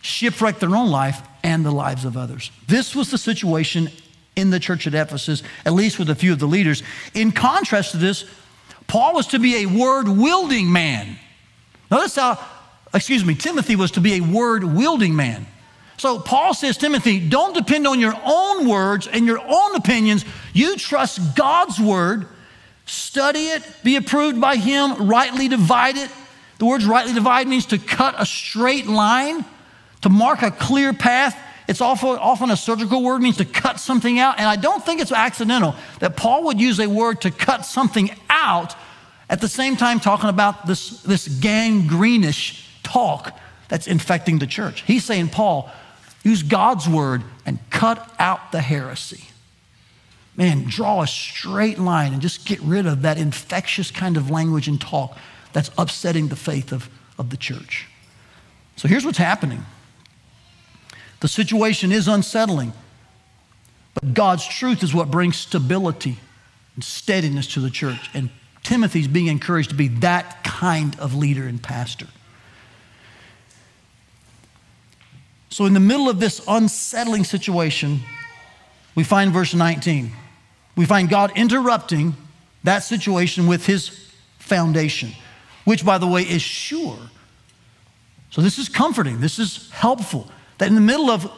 shipwrecked 0.00 0.60
their 0.60 0.74
own 0.74 0.90
life 0.90 1.20
and 1.42 1.64
the 1.64 1.70
lives 1.70 2.04
of 2.04 2.16
others. 2.16 2.50
This 2.66 2.96
was 2.96 3.10
the 3.10 3.18
situation 3.18 3.90
in 4.34 4.50
the 4.50 4.58
church 4.58 4.86
at 4.86 4.94
Ephesus, 4.94 5.42
at 5.64 5.74
least 5.74 5.98
with 5.98 6.10
a 6.10 6.14
few 6.14 6.32
of 6.32 6.38
the 6.38 6.46
leaders. 6.46 6.82
In 7.12 7.30
contrast 7.30 7.92
to 7.92 7.98
this, 7.98 8.24
Paul 8.86 9.14
was 9.14 9.28
to 9.28 9.38
be 9.38 9.62
a 9.62 9.66
word 9.66 10.08
wielding 10.08 10.72
man. 10.72 11.18
Notice 11.90 12.16
how, 12.16 12.42
excuse 12.92 13.24
me, 13.24 13.34
Timothy 13.34 13.76
was 13.76 13.92
to 13.92 14.00
be 14.00 14.14
a 14.14 14.20
word 14.20 14.64
wielding 14.64 15.14
man. 15.14 15.46
So 15.96 16.18
Paul 16.18 16.54
says, 16.54 16.76
Timothy, 16.76 17.20
don't 17.20 17.54
depend 17.54 17.86
on 17.86 18.00
your 18.00 18.14
own 18.24 18.68
words 18.68 19.06
and 19.06 19.26
your 19.26 19.40
own 19.40 19.76
opinions. 19.76 20.24
You 20.52 20.76
trust 20.76 21.36
God's 21.36 21.78
word, 21.78 22.26
study 22.86 23.46
it, 23.48 23.62
be 23.82 23.96
approved 23.96 24.40
by 24.40 24.56
Him, 24.56 25.08
rightly 25.08 25.48
divide 25.48 25.96
it. 25.96 26.10
The 26.58 26.66
words 26.66 26.84
rightly 26.84 27.12
divide 27.12 27.48
means 27.48 27.66
to 27.66 27.78
cut 27.78 28.14
a 28.18 28.26
straight 28.26 28.86
line, 28.86 29.44
to 30.02 30.08
mark 30.08 30.42
a 30.42 30.50
clear 30.50 30.92
path. 30.92 31.38
It's 31.66 31.80
often, 31.80 32.10
often 32.10 32.50
a 32.50 32.56
surgical 32.56 33.02
word, 33.02 33.22
means 33.22 33.38
to 33.38 33.44
cut 33.44 33.80
something 33.80 34.18
out. 34.18 34.38
And 34.38 34.46
I 34.46 34.56
don't 34.56 34.84
think 34.84 35.00
it's 35.00 35.12
accidental 35.12 35.74
that 36.00 36.16
Paul 36.16 36.44
would 36.44 36.60
use 36.60 36.78
a 36.78 36.86
word 36.86 37.22
to 37.22 37.30
cut 37.30 37.64
something 37.64 38.10
out 38.28 38.76
at 39.30 39.40
the 39.40 39.48
same 39.48 39.76
time 39.76 40.00
talking 40.00 40.28
about 40.28 40.66
this, 40.66 41.02
this 41.02 41.26
gangrenous 41.26 42.62
talk 42.82 43.38
that's 43.68 43.86
infecting 43.86 44.38
the 44.38 44.46
church. 44.46 44.82
He's 44.82 45.04
saying, 45.04 45.28
Paul, 45.28 45.70
use 46.22 46.42
God's 46.42 46.88
word 46.88 47.22
and 47.46 47.58
cut 47.70 48.14
out 48.18 48.52
the 48.52 48.60
heresy. 48.60 49.24
Man, 50.36 50.64
draw 50.66 51.02
a 51.02 51.06
straight 51.06 51.78
line 51.78 52.12
and 52.12 52.20
just 52.20 52.44
get 52.44 52.60
rid 52.60 52.86
of 52.86 53.02
that 53.02 53.18
infectious 53.18 53.90
kind 53.90 54.16
of 54.16 54.30
language 54.30 54.66
and 54.66 54.80
talk 54.80 55.16
that's 55.52 55.70
upsetting 55.78 56.28
the 56.28 56.36
faith 56.36 56.72
of, 56.72 56.88
of 57.18 57.30
the 57.30 57.36
church. 57.36 57.86
So 58.76 58.88
here's 58.88 59.04
what's 59.04 59.18
happening 59.18 59.64
the 61.20 61.28
situation 61.28 61.92
is 61.92 62.08
unsettling, 62.08 62.72
but 63.94 64.12
God's 64.12 64.46
truth 64.46 64.82
is 64.82 64.92
what 64.92 65.10
brings 65.10 65.36
stability 65.36 66.18
and 66.74 66.84
steadiness 66.84 67.46
to 67.54 67.60
the 67.60 67.70
church. 67.70 68.10
And 68.12 68.30
Timothy's 68.62 69.08
being 69.08 69.28
encouraged 69.28 69.70
to 69.70 69.76
be 69.76 69.88
that 69.88 70.42
kind 70.42 70.98
of 70.98 71.14
leader 71.14 71.46
and 71.46 71.62
pastor. 71.62 72.08
So, 75.50 75.66
in 75.66 75.72
the 75.72 75.80
middle 75.80 76.08
of 76.08 76.18
this 76.18 76.42
unsettling 76.48 77.22
situation, 77.22 78.00
we 78.96 79.04
find 79.04 79.32
verse 79.32 79.54
19. 79.54 80.10
We 80.76 80.86
find 80.86 81.08
God 81.08 81.32
interrupting 81.36 82.14
that 82.64 82.80
situation 82.80 83.46
with 83.46 83.66
his 83.66 84.10
foundation, 84.38 85.12
which, 85.64 85.84
by 85.84 85.98
the 85.98 86.06
way, 86.06 86.22
is 86.22 86.42
sure. 86.42 86.98
So, 88.30 88.40
this 88.42 88.58
is 88.58 88.68
comforting, 88.68 89.20
this 89.20 89.38
is 89.38 89.70
helpful. 89.70 90.30
That 90.58 90.68
in 90.68 90.74
the 90.74 90.80
middle 90.80 91.10
of 91.10 91.30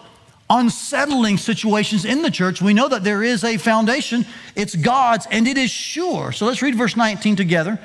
unsettling 0.49 1.39
situations 1.39 2.05
in 2.05 2.23
the 2.23 2.31
church, 2.31 2.63
we 2.63 2.75
know 2.75 2.89
that 2.89 3.05
there 3.05 3.23
is 3.23 3.45
a 3.45 3.57
foundation. 3.57 4.25
It's 4.55 4.75
God's 4.75 5.27
and 5.31 5.47
it 5.49 5.59
is 5.59 5.71
sure. 5.71 6.33
So 6.33 6.47
let's 6.47 6.63
read 6.63 6.77
verse 6.77 6.97
19 6.97 7.37
together. 7.37 7.79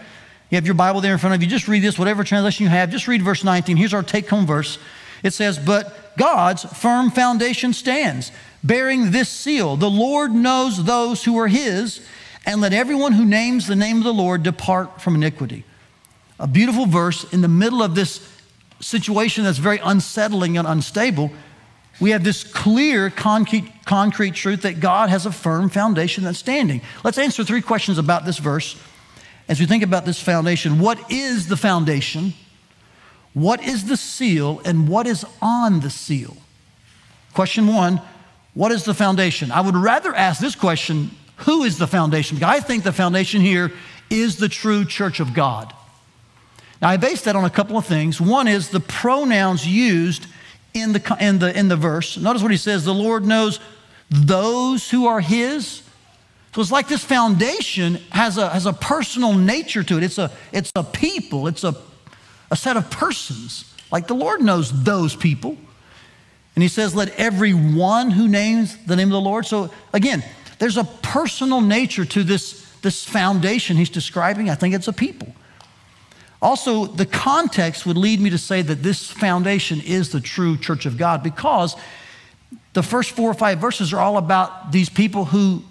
You 0.50 0.55
have 0.55 0.65
your 0.65 0.75
Bible 0.75 1.01
there 1.01 1.13
in 1.13 1.17
front 1.17 1.36
of 1.36 1.41
you. 1.41 1.48
Just 1.48 1.67
read 1.67 1.81
this, 1.81 1.98
whatever 1.98 2.24
translation 2.24 2.65
you 2.65 2.70
have. 2.70 2.91
Just 2.91 3.08
read 3.08 3.22
verse 3.22 3.43
19. 3.43 3.77
Here's 3.77 3.93
our 3.93 4.03
take 4.03 4.29
home 4.29 4.46
verse. 4.46 4.77
It 5.24 5.34
says, 5.34 5.60
But 5.60 6.18
God's 6.18 6.63
firm 6.63 7.12
foundation 7.12 7.74
stands, 7.74 8.32
bearing 8.63 9.12
this 9.12 9.30
seal 9.30 9.75
The 9.78 9.90
Lord 9.90 10.32
knows 10.32 10.84
those 10.84 11.24
who 11.24 11.38
are 11.38 11.48
his, 11.48 12.06
and 12.46 12.62
let 12.62 12.74
everyone 12.74 13.13
who 13.13 13.25
names 13.25 13.68
the 13.68 13.75
name 13.75 13.98
of 13.98 14.04
the 14.04 14.13
Lord 14.13 14.44
depart 14.44 15.01
from 15.01 15.16
iniquity. 15.16 15.63
A 16.40 16.48
beautiful 16.48 16.88
verse 16.88 17.32
in 17.32 17.42
the 17.42 17.48
middle 17.48 17.84
of 17.84 17.94
this 17.94 18.28
situation 18.80 19.44
that's 19.44 19.60
very 19.60 19.80
unsettling 19.84 20.58
and 20.58 20.68
unstable, 20.68 21.32
we 22.00 22.10
have 22.12 22.24
this 22.24 22.44
clear, 22.44 23.12
concrete, 23.12 23.72
concrete 23.86 24.34
truth 24.34 24.63
that 24.63 24.80
God 24.80 25.10
has 25.10 25.28
a 25.28 25.32
firm 25.32 25.70
foundation 25.70 26.24
that's 26.24 26.40
standing. 26.40 26.82
Let's 27.04 27.20
answer 27.20 27.44
three 27.44 27.62
questions 27.62 28.00
about 28.00 28.25
this 28.25 28.40
verse 28.40 28.75
as 29.48 29.60
we 29.60 29.68
think 29.68 29.84
about 29.84 30.06
this 30.06 30.20
foundation. 30.20 30.80
What 30.80 31.12
is 31.12 31.48
the 31.48 31.58
foundation? 31.58 32.34
What 33.34 33.64
is 33.64 33.86
the 33.86 33.98
seal? 33.98 34.62
And 34.66 34.88
what 34.88 35.08
is 35.08 35.26
on 35.42 35.80
the 35.80 35.90
seal? 35.90 36.38
Question 37.34 37.68
one 37.68 38.02
What 38.54 38.72
is 38.72 38.84
the 38.84 38.94
foundation? 38.94 39.52
I 39.52 39.62
would 39.62 39.76
rather 39.76 40.14
ask 40.14 40.42
this 40.42 40.56
question 40.56 41.12
Who 41.38 41.64
is 41.64 41.78
the 41.78 41.88
foundation? 41.88 42.44
I 42.44 42.60
think 42.60 42.84
the 42.84 42.92
foundation 42.92 43.42
here 43.42 43.72
is 44.10 44.38
the 44.38 44.50
true 44.50 44.86
church 44.86 45.20
of 45.20 45.34
God. 45.34 45.74
Now, 46.82 46.90
I 46.90 46.98
base 46.98 47.22
that 47.22 47.36
on 47.36 47.46
a 47.46 47.50
couple 47.50 47.78
of 47.78 47.86
things. 47.86 48.20
One 48.20 48.48
is 48.48 48.70
the 48.70 48.80
pronouns 48.80 49.68
used 49.68 50.26
in 50.74 50.94
the, 50.94 51.18
in 51.20 51.40
the, 51.40 51.58
in 51.58 51.68
the 51.68 51.76
verse. 51.76 52.18
Notice 52.18 52.42
what 52.42 52.52
he 52.52 52.58
says 52.58 52.86
the 52.86 52.94
Lord 52.94 53.26
knows 53.26 53.60
those 54.10 54.90
who 54.90 55.06
are 55.06 55.22
his. 55.22 55.84
So 56.54 56.62
it's 56.62 56.72
like 56.72 56.90
this 56.90 57.04
foundation 57.04 57.96
has 58.10 58.38
a, 58.38 58.50
has 58.50 58.66
a 58.66 58.74
personal 58.74 59.34
nature 59.34 59.84
to 59.84 59.98
it. 59.98 60.04
It's 60.04 60.18
a, 60.18 60.32
it's 60.52 60.72
a 60.76 60.84
people, 60.84 61.48
it's 61.48 61.64
a, 61.64 61.76
a 62.51 62.55
set 62.55 62.77
of 62.77 62.91
persons. 62.91 63.74
Like 63.91 64.08
the 64.08 64.13
Lord 64.13 64.41
knows 64.41 64.84
those 64.84 65.15
people. 65.15 65.58
And 66.55 66.62
he 66.62 66.67
says, 66.67 66.93
Let 66.93 67.10
everyone 67.17 68.12
who 68.12 68.27
names 68.27 68.77
the 68.86 68.96
name 68.96 69.08
of 69.08 69.13
the 69.13 69.22
Lord. 69.22 69.46
So 69.46 69.72
again, 69.93 70.24
there's 70.60 70.77
a 70.77 70.84
personal 70.84 71.62
nature 71.62 72.05
to 72.05 72.24
this, 72.24 72.70
this 72.81 73.03
foundation 73.03 73.77
he's 73.77 73.89
describing. 73.89 74.50
I 74.50 74.55
think 74.55 74.75
it's 74.75 74.88
a 74.88 74.93
people. 74.93 75.34
Also, 76.41 76.86
the 76.86 77.05
context 77.05 77.86
would 77.86 77.98
lead 77.98 78.20
me 78.20 78.29
to 78.31 78.38
say 78.38 78.62
that 78.62 78.81
this 78.81 79.10
foundation 79.10 79.79
is 79.79 80.12
the 80.12 80.20
true 80.20 80.58
church 80.58 80.86
of 80.86 80.98
God 80.98 81.22
because 81.22 81.75
the 82.74 82.81
first 82.81 83.12
four 83.12 83.29
or 83.29 83.34
five 83.34 83.60
verses 83.60 83.93
are 83.93 84.00
all 84.00 84.17
about 84.17 84.72
these 84.72 84.89
people 84.89 85.25
who, 85.25 85.63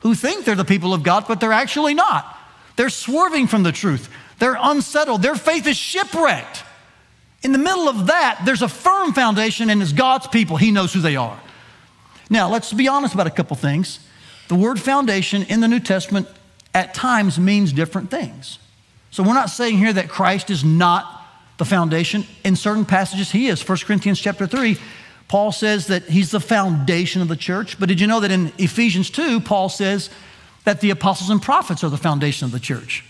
who 0.00 0.14
think 0.14 0.44
they're 0.44 0.56
the 0.56 0.64
people 0.64 0.92
of 0.92 1.02
God, 1.02 1.26
but 1.28 1.40
they're 1.40 1.52
actually 1.52 1.94
not. 1.94 2.36
They're 2.76 2.90
swerving 2.90 3.46
from 3.46 3.62
the 3.62 3.72
truth, 3.72 4.08
they're 4.38 4.58
unsettled, 4.60 5.22
their 5.22 5.34
faith 5.34 5.66
is 5.66 5.76
shipwrecked. 5.76 6.64
In 7.42 7.52
the 7.52 7.58
middle 7.58 7.88
of 7.88 8.06
that, 8.08 8.42
there's 8.44 8.62
a 8.62 8.68
firm 8.68 9.12
foundation, 9.12 9.70
and 9.70 9.80
as 9.80 9.92
God's 9.92 10.26
people, 10.26 10.56
He 10.56 10.70
knows 10.70 10.92
who 10.92 11.00
they 11.00 11.16
are. 11.16 11.38
Now, 12.30 12.48
let's 12.48 12.72
be 12.72 12.88
honest 12.88 13.14
about 13.14 13.26
a 13.26 13.30
couple 13.30 13.56
things. 13.56 14.00
The 14.48 14.54
word 14.54 14.80
foundation 14.80 15.42
in 15.44 15.60
the 15.60 15.68
New 15.68 15.80
Testament 15.80 16.28
at 16.74 16.94
times 16.94 17.38
means 17.38 17.72
different 17.72 18.10
things. 18.10 18.58
So 19.10 19.22
we're 19.22 19.34
not 19.34 19.50
saying 19.50 19.78
here 19.78 19.92
that 19.92 20.08
Christ 20.08 20.50
is 20.50 20.64
not 20.64 21.06
the 21.56 21.64
foundation. 21.64 22.24
In 22.44 22.56
certain 22.56 22.84
passages, 22.84 23.30
he 23.30 23.48
is. 23.48 23.66
1 23.66 23.78
Corinthians 23.78 24.20
chapter 24.20 24.46
3, 24.46 24.78
Paul 25.28 25.52
says 25.52 25.88
that 25.88 26.04
he's 26.04 26.30
the 26.30 26.40
foundation 26.40 27.22
of 27.22 27.28
the 27.28 27.36
church. 27.36 27.78
But 27.78 27.88
did 27.88 28.00
you 28.00 28.06
know 28.06 28.20
that 28.20 28.30
in 28.30 28.52
Ephesians 28.58 29.10
2, 29.10 29.40
Paul 29.40 29.68
says 29.68 30.10
that 30.64 30.80
the 30.80 30.90
apostles 30.90 31.30
and 31.30 31.40
prophets 31.40 31.82
are 31.84 31.90
the 31.90 31.96
foundation 31.96 32.46
of 32.46 32.52
the 32.52 32.60
church? 32.60 33.04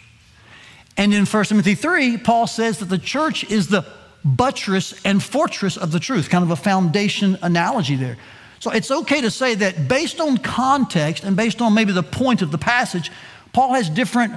And 0.98 1.14
in 1.14 1.24
1 1.24 1.44
Timothy 1.44 1.76
3, 1.76 2.18
Paul 2.18 2.48
says 2.48 2.80
that 2.80 2.86
the 2.86 2.98
church 2.98 3.44
is 3.44 3.68
the 3.68 3.86
buttress 4.24 5.00
and 5.04 5.22
fortress 5.22 5.76
of 5.76 5.92
the 5.92 6.00
truth, 6.00 6.28
kind 6.28 6.42
of 6.42 6.50
a 6.50 6.56
foundation 6.56 7.38
analogy 7.40 7.94
there. 7.94 8.18
So 8.58 8.72
it's 8.72 8.90
okay 8.90 9.20
to 9.20 9.30
say 9.30 9.54
that 9.54 9.86
based 9.86 10.20
on 10.20 10.38
context 10.38 11.22
and 11.22 11.36
based 11.36 11.62
on 11.62 11.72
maybe 11.72 11.92
the 11.92 12.02
point 12.02 12.42
of 12.42 12.50
the 12.50 12.58
passage, 12.58 13.12
Paul 13.52 13.74
has 13.74 13.88
different 13.88 14.34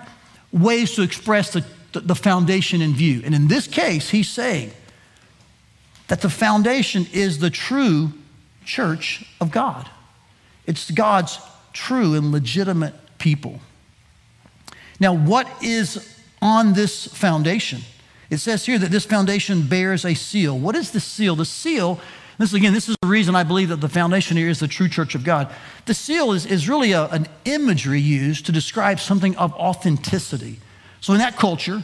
ways 0.53 0.93
to 0.93 1.01
express 1.01 1.51
the, 1.51 1.65
the 1.93 2.13
foundation 2.15 2.81
in 2.81 2.93
view. 2.93 3.23
And 3.25 3.33
in 3.33 3.47
this 3.47 3.65
case, 3.65 4.11
he's 4.11 4.29
saying 4.29 4.71
that 6.07 6.21
the 6.21 6.29
foundation 6.29 7.07
is 7.11 7.39
the 7.39 7.49
true 7.49 8.13
church 8.63 9.25
of 9.41 9.51
God. 9.51 9.89
It's 10.67 10.91
God's 10.91 11.39
true 11.73 12.13
and 12.13 12.31
legitimate 12.31 12.93
people. 13.17 13.59
Now, 14.99 15.13
what 15.13 15.47
is 15.63 16.20
on 16.41 16.73
this 16.73 17.07
foundation? 17.07 17.81
It 18.29 18.37
says 18.37 18.65
here 18.65 18.79
that 18.79 18.91
this 18.91 19.05
foundation 19.05 19.67
bears 19.67 20.05
a 20.05 20.13
seal. 20.13 20.57
What 20.57 20.75
is 20.75 20.91
the 20.91 20.99
seal? 20.99 21.35
The 21.35 21.45
seal 21.45 21.99
this 22.41 22.53
again, 22.53 22.73
this 22.73 22.89
is 22.89 22.95
the 23.03 23.07
reason 23.07 23.35
I 23.35 23.43
believe 23.43 23.69
that 23.69 23.81
the 23.81 23.89
foundation 23.89 24.35
here 24.35 24.49
is 24.49 24.59
the 24.59 24.67
true 24.67 24.89
church 24.89 25.13
of 25.13 25.23
God. 25.23 25.53
The 25.85 25.93
seal 25.93 26.31
is, 26.31 26.47
is 26.47 26.67
really 26.67 26.91
a, 26.91 27.05
an 27.09 27.27
imagery 27.45 28.01
used 28.01 28.47
to 28.47 28.51
describe 28.51 28.99
something 28.99 29.35
of 29.37 29.53
authenticity. 29.53 30.59
So 31.01 31.13
in 31.13 31.19
that 31.19 31.37
culture, 31.37 31.83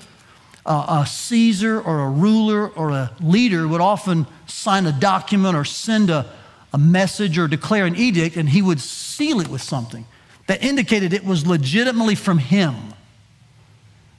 uh, 0.65 1.03
a 1.03 1.05
Caesar 1.05 1.79
or 1.79 1.99
a 1.99 2.09
ruler 2.09 2.69
or 2.69 2.89
a 2.89 3.11
leader 3.21 3.67
would 3.67 3.81
often 3.81 4.25
sign 4.47 4.87
a 4.87 4.91
document 4.91 5.55
or 5.55 5.63
send 5.63 6.09
a, 6.09 6.25
a 6.73 6.79
message 6.79 7.37
or 7.37 7.47
declare 7.47 7.85
an 7.85 7.95
edict, 7.95 8.35
and 8.35 8.49
he 8.49 8.63
would 8.63 8.79
seal 8.79 9.39
it 9.39 9.49
with 9.49 9.61
something 9.61 10.07
that 10.47 10.63
indicated 10.63 11.13
it 11.13 11.23
was 11.23 11.45
legitimately 11.45 12.15
from 12.15 12.39
him. 12.39 12.75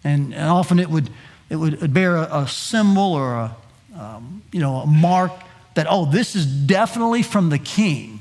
And, 0.09 0.35
and 0.35 0.49
often 0.49 0.79
it 0.79 0.89
would 0.89 1.11
it 1.51 1.57
would 1.57 1.93
bear 1.93 2.17
a, 2.17 2.43
a 2.43 2.49
symbol 2.49 3.15
or 3.15 3.35
a, 3.35 3.57
um, 3.99 4.43
you 4.53 4.61
know, 4.61 4.77
a 4.77 4.87
mark 4.87 5.33
that, 5.75 5.87
oh, 5.89 6.05
this 6.05 6.37
is 6.37 6.45
definitely 6.45 7.23
from 7.23 7.49
the 7.49 7.59
king. 7.59 8.21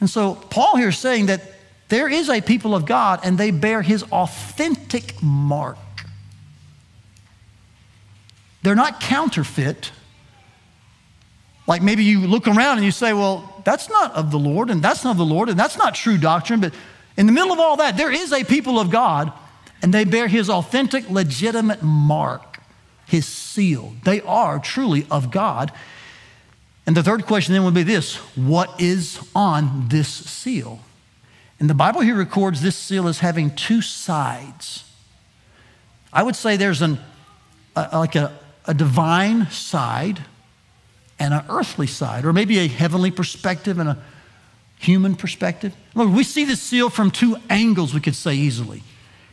And 0.00 0.08
so 0.08 0.34
Paul 0.34 0.76
here 0.76 0.90
is 0.90 0.98
saying 0.98 1.26
that 1.26 1.42
there 1.88 2.08
is 2.08 2.28
a 2.28 2.40
people 2.40 2.74
of 2.74 2.86
God 2.86 3.20
and 3.24 3.38
they 3.38 3.50
bear 3.50 3.82
his 3.82 4.04
authentic 4.04 5.20
mark. 5.22 5.78
They're 8.62 8.76
not 8.76 9.00
counterfeit. 9.00 9.90
Like 11.66 11.82
maybe 11.82 12.04
you 12.04 12.26
look 12.26 12.46
around 12.46 12.76
and 12.76 12.84
you 12.84 12.92
say, 12.92 13.12
well, 13.12 13.62
that's 13.64 13.88
not 13.90 14.14
of 14.14 14.30
the 14.30 14.38
Lord 14.38 14.70
and 14.70 14.80
that's 14.80 15.02
not 15.02 15.12
of 15.12 15.16
the 15.16 15.24
Lord 15.24 15.48
and 15.48 15.58
that's 15.58 15.76
not 15.76 15.94
true 15.94 16.18
doctrine. 16.18 16.60
But 16.60 16.74
in 17.16 17.26
the 17.26 17.32
middle 17.32 17.52
of 17.52 17.58
all 17.58 17.78
that, 17.78 17.96
there 17.96 18.12
is 18.12 18.32
a 18.32 18.44
people 18.44 18.78
of 18.78 18.90
God 18.90 19.32
and 19.82 19.94
they 19.94 20.04
bear 20.04 20.28
his 20.28 20.50
authentic, 20.50 21.08
legitimate 21.08 21.82
mark, 21.82 22.60
his 23.06 23.26
seal. 23.26 23.94
They 24.04 24.20
are 24.22 24.58
truly 24.58 25.06
of 25.10 25.30
God. 25.30 25.72
And 26.86 26.96
the 26.96 27.02
third 27.02 27.26
question 27.26 27.52
then 27.52 27.64
would 27.64 27.74
be 27.74 27.82
this 27.82 28.16
what 28.36 28.80
is 28.80 29.20
on 29.34 29.88
this 29.88 30.08
seal? 30.08 30.80
And 31.60 31.68
the 31.68 31.74
Bible 31.74 32.00
here 32.00 32.14
records 32.14 32.62
this 32.62 32.76
seal 32.76 33.08
as 33.08 33.18
having 33.18 33.54
two 33.54 33.82
sides. 33.82 34.84
I 36.12 36.22
would 36.22 36.36
say 36.36 36.56
there's 36.56 36.82
an, 36.82 36.98
a, 37.76 37.98
like 37.98 38.14
a, 38.14 38.32
a 38.64 38.74
divine 38.74 39.50
side 39.50 40.20
and 41.18 41.34
an 41.34 41.44
earthly 41.48 41.88
side, 41.88 42.24
or 42.24 42.32
maybe 42.32 42.58
a 42.58 42.68
heavenly 42.68 43.10
perspective 43.10 43.78
and 43.78 43.88
a 43.88 43.98
human 44.78 45.16
perspective. 45.16 45.74
Look, 45.94 46.14
we 46.14 46.22
see 46.22 46.44
this 46.44 46.62
seal 46.62 46.90
from 46.90 47.10
two 47.10 47.36
angles, 47.50 47.92
we 47.92 48.00
could 48.00 48.14
say 48.14 48.34
easily. 48.34 48.82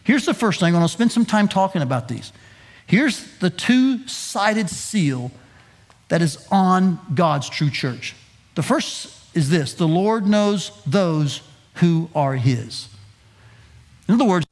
Here's 0.06 0.26
the 0.26 0.34
first 0.34 0.60
thing, 0.60 0.74
and 0.74 0.82
I'll 0.82 0.88
spend 0.88 1.12
some 1.12 1.26
time 1.26 1.48
talking 1.48 1.82
about 1.82 2.08
these. 2.08 2.32
Here's 2.88 3.26
the 3.40 3.50
two 3.50 4.08
sided 4.08 4.70
seal 4.70 5.32
that 6.08 6.22
is 6.22 6.48
on 6.52 7.00
God's 7.14 7.50
true 7.50 7.72
church. 7.72 8.16
The 8.54 8.64
first 8.64 9.12
is 9.36 9.50
this 9.50 9.74
the 9.74 9.88
Lord 9.88 10.26
knows 10.28 10.72
those 10.86 11.42
who 11.76 12.10
are 12.16 12.36
His. 12.36 12.88
In 14.08 14.14
other 14.14 14.26
words, 14.26 14.46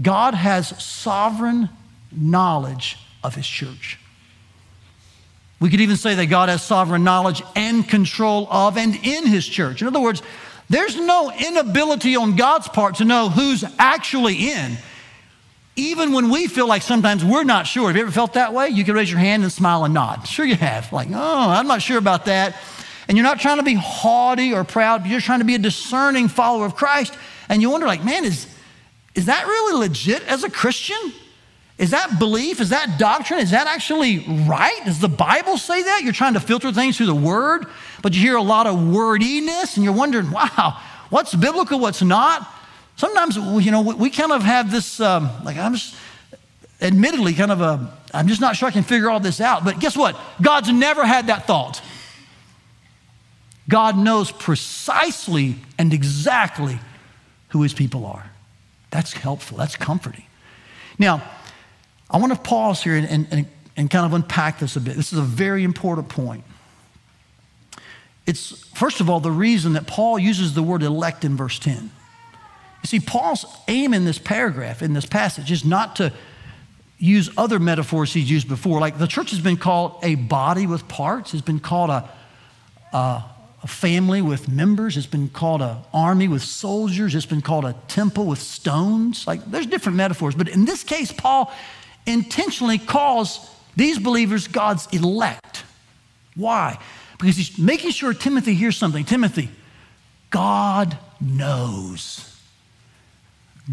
God 0.00 0.34
has 0.34 0.82
sovereign 0.82 1.68
knowledge 2.10 2.98
of 3.22 3.34
His 3.34 3.46
church. 3.46 3.98
We 5.60 5.68
could 5.68 5.80
even 5.82 5.96
say 5.96 6.14
that 6.14 6.26
God 6.26 6.48
has 6.48 6.62
sovereign 6.62 7.04
knowledge 7.04 7.42
and 7.54 7.86
control 7.86 8.48
of 8.50 8.78
and 8.78 8.94
in 8.94 9.26
His 9.26 9.46
church. 9.46 9.82
In 9.82 9.88
other 9.88 10.00
words, 10.00 10.22
there's 10.68 10.96
no 10.96 11.32
inability 11.32 12.16
on 12.16 12.36
God's 12.36 12.68
part 12.68 12.96
to 12.96 13.04
know 13.04 13.28
who's 13.28 13.64
actually 13.78 14.50
in. 14.50 14.76
Even 15.76 16.12
when 16.12 16.30
we 16.30 16.46
feel 16.46 16.66
like 16.66 16.82
sometimes 16.82 17.24
we're 17.24 17.44
not 17.44 17.66
sure. 17.66 17.88
Have 17.88 17.96
you 17.96 18.02
ever 18.02 18.10
felt 18.10 18.32
that 18.32 18.54
way? 18.54 18.68
You 18.68 18.82
can 18.82 18.94
raise 18.94 19.10
your 19.10 19.20
hand 19.20 19.42
and 19.42 19.52
smile 19.52 19.84
and 19.84 19.92
nod. 19.92 20.26
Sure, 20.26 20.44
you 20.44 20.54
have. 20.54 20.90
Like, 20.92 21.08
oh, 21.12 21.50
I'm 21.50 21.66
not 21.66 21.82
sure 21.82 21.98
about 21.98 22.24
that. 22.24 22.56
And 23.08 23.16
you're 23.16 23.26
not 23.26 23.38
trying 23.38 23.58
to 23.58 23.62
be 23.62 23.74
haughty 23.74 24.52
or 24.52 24.64
proud, 24.64 25.02
but 25.02 25.10
you're 25.10 25.20
trying 25.20 25.40
to 25.40 25.44
be 25.44 25.54
a 25.54 25.58
discerning 25.58 26.28
follower 26.28 26.64
of 26.64 26.74
Christ. 26.74 27.14
And 27.48 27.62
you 27.62 27.70
wonder, 27.70 27.86
like, 27.86 28.04
man, 28.04 28.24
is, 28.24 28.46
is 29.14 29.26
that 29.26 29.46
really 29.46 29.78
legit 29.78 30.22
as 30.26 30.44
a 30.44 30.50
Christian? 30.50 31.12
Is 31.78 31.90
that 31.90 32.18
belief? 32.18 32.60
Is 32.60 32.70
that 32.70 32.98
doctrine? 32.98 33.38
Is 33.40 33.50
that 33.50 33.66
actually 33.66 34.24
right? 34.48 34.80
Does 34.86 34.98
the 34.98 35.08
Bible 35.08 35.58
say 35.58 35.82
that? 35.82 36.00
You're 36.02 36.14
trying 36.14 36.34
to 36.34 36.40
filter 36.40 36.72
things 36.72 36.96
through 36.96 37.06
the 37.06 37.14
Word, 37.14 37.66
but 38.02 38.14
you 38.14 38.20
hear 38.20 38.36
a 38.36 38.42
lot 38.42 38.66
of 38.66 38.88
wordiness 38.88 39.76
and 39.76 39.84
you're 39.84 39.94
wondering, 39.94 40.30
wow, 40.30 40.80
what's 41.10 41.34
biblical, 41.34 41.78
what's 41.78 42.02
not? 42.02 42.46
Sometimes, 42.96 43.36
you 43.36 43.70
know, 43.70 43.82
we 43.82 44.10
kind 44.10 44.32
of 44.32 44.42
have 44.42 44.70
this, 44.70 45.00
um, 45.00 45.30
like, 45.44 45.56
I'm 45.56 45.74
just, 45.74 45.94
admittedly, 46.80 47.34
kind 47.34 47.50
of 47.50 47.60
a, 47.60 47.92
I'm 48.12 48.28
just 48.28 48.40
not 48.40 48.56
sure 48.56 48.68
I 48.68 48.72
can 48.72 48.84
figure 48.84 49.10
all 49.10 49.20
this 49.20 49.40
out. 49.40 49.64
But 49.64 49.80
guess 49.80 49.96
what? 49.96 50.18
God's 50.40 50.72
never 50.72 51.04
had 51.04 51.26
that 51.26 51.46
thought. 51.46 51.82
God 53.68 53.98
knows 53.98 54.30
precisely 54.30 55.56
and 55.78 55.92
exactly 55.92 56.78
who 57.48 57.62
his 57.62 57.74
people 57.74 58.06
are. 58.06 58.30
That's 58.90 59.12
helpful, 59.12 59.58
that's 59.58 59.76
comforting. 59.76 60.24
Now, 60.98 61.22
I 62.08 62.18
want 62.18 62.32
to 62.32 62.38
pause 62.38 62.82
here 62.82 62.94
and, 62.94 63.28
and, 63.30 63.46
and 63.76 63.90
kind 63.90 64.06
of 64.06 64.14
unpack 64.14 64.60
this 64.60 64.76
a 64.76 64.80
bit. 64.80 64.96
This 64.96 65.12
is 65.12 65.18
a 65.18 65.22
very 65.22 65.64
important 65.64 66.08
point. 66.08 66.44
It's, 68.26 68.64
first 68.74 69.00
of 69.00 69.08
all, 69.08 69.20
the 69.20 69.30
reason 69.30 69.74
that 69.74 69.86
Paul 69.86 70.18
uses 70.18 70.54
the 70.54 70.62
word 70.62 70.82
elect 70.82 71.24
in 71.24 71.36
verse 71.36 71.58
10. 71.58 71.90
You 72.82 72.86
see, 72.86 73.00
Paul's 73.00 73.44
aim 73.68 73.94
in 73.94 74.04
this 74.04 74.18
paragraph, 74.18 74.82
in 74.82 74.92
this 74.92 75.06
passage, 75.06 75.50
is 75.50 75.64
not 75.64 75.96
to 75.96 76.12
use 76.98 77.30
other 77.36 77.58
metaphors 77.58 78.12
he's 78.12 78.30
used 78.30 78.48
before. 78.48 78.80
Like 78.80 78.98
the 78.98 79.06
church 79.06 79.30
has 79.30 79.40
been 79.40 79.56
called 79.56 79.98
a 80.02 80.14
body 80.14 80.66
with 80.66 80.88
parts, 80.88 81.32
has 81.32 81.42
been 81.42 81.60
called 81.60 81.90
a, 81.90 82.08
a, 82.92 83.24
a 83.62 83.66
family 83.66 84.22
with 84.22 84.48
members, 84.48 84.96
it's 84.96 85.06
been 85.06 85.28
called 85.28 85.62
an 85.62 85.76
army 85.92 86.28
with 86.28 86.42
soldiers, 86.42 87.14
it's 87.14 87.26
been 87.26 87.42
called 87.42 87.64
a 87.64 87.74
temple 87.88 88.26
with 88.26 88.38
stones. 88.38 89.26
Like 89.26 89.44
there's 89.50 89.66
different 89.66 89.96
metaphors. 89.96 90.34
But 90.34 90.48
in 90.48 90.64
this 90.64 90.82
case, 90.82 91.12
Paul 91.12 91.52
intentionally 92.06 92.78
calls 92.78 93.50
these 93.74 93.98
believers 93.98 94.48
God's 94.48 94.86
elect. 94.92 95.64
Why? 96.34 96.78
Because 97.18 97.36
he's 97.36 97.58
making 97.58 97.90
sure 97.90 98.12
Timothy 98.12 98.54
hears 98.54 98.76
something. 98.76 99.04
Timothy, 99.04 99.48
God 100.30 100.98
knows. 101.20 102.32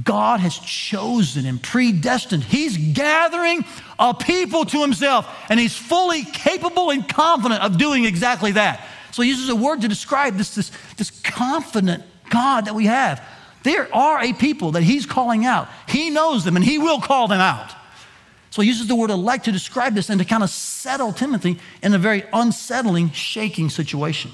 God 0.01 0.39
has 0.39 0.58
chosen 0.58 1.45
and 1.45 1.62
predestined. 1.62 2.43
He's 2.43 2.77
gathering 2.77 3.63
a 3.99 4.13
people 4.13 4.65
to 4.65 4.82
himself, 4.82 5.27
and 5.49 5.60
he's 5.60 5.75
fully 5.75 6.23
capable 6.23 6.89
and 6.89 7.08
confident 7.08 7.62
of 7.62 7.77
doing 7.77 8.06
exactly 8.06 8.53
that. 8.53 8.88
So 9.12 9.21
he 9.21 9.29
uses 9.29 9.49
a 9.49 9.56
word 9.56 9.82
to 9.82 9.88
describe 9.88 10.38
this, 10.38 10.56
this, 10.56 10.71
this 10.97 11.12
confident 11.21 12.03
God 12.29 12.65
that 12.65 12.73
we 12.73 12.86
have. 12.86 13.23
There 13.62 13.93
are 13.95 14.23
a 14.23 14.34
people 14.34 14.71
that 14.71 14.84
he's 14.84 15.06
calling 15.06 15.45
out. 15.45 15.67
He 15.88 16.10
knows 16.10 16.43
them, 16.43 16.56
and 16.56 16.65
he 16.65 16.79
will 16.79 16.99
call 16.99 17.27
them 17.27 17.39
out. 17.39 17.71
So 18.54 18.62
he 18.62 18.68
uses 18.68 18.86
the 18.86 18.94
word 18.94 19.10
elect 19.10 19.46
to 19.46 19.52
describe 19.52 19.96
this 19.96 20.12
and 20.12 20.20
to 20.20 20.26
kind 20.26 20.44
of 20.44 20.50
settle 20.52 21.12
Timothy 21.12 21.58
in 21.82 21.96
a 21.96 21.98
very 21.98 22.24
unsettling, 22.32 23.10
shaking 23.10 23.72
situation. 23.72 24.30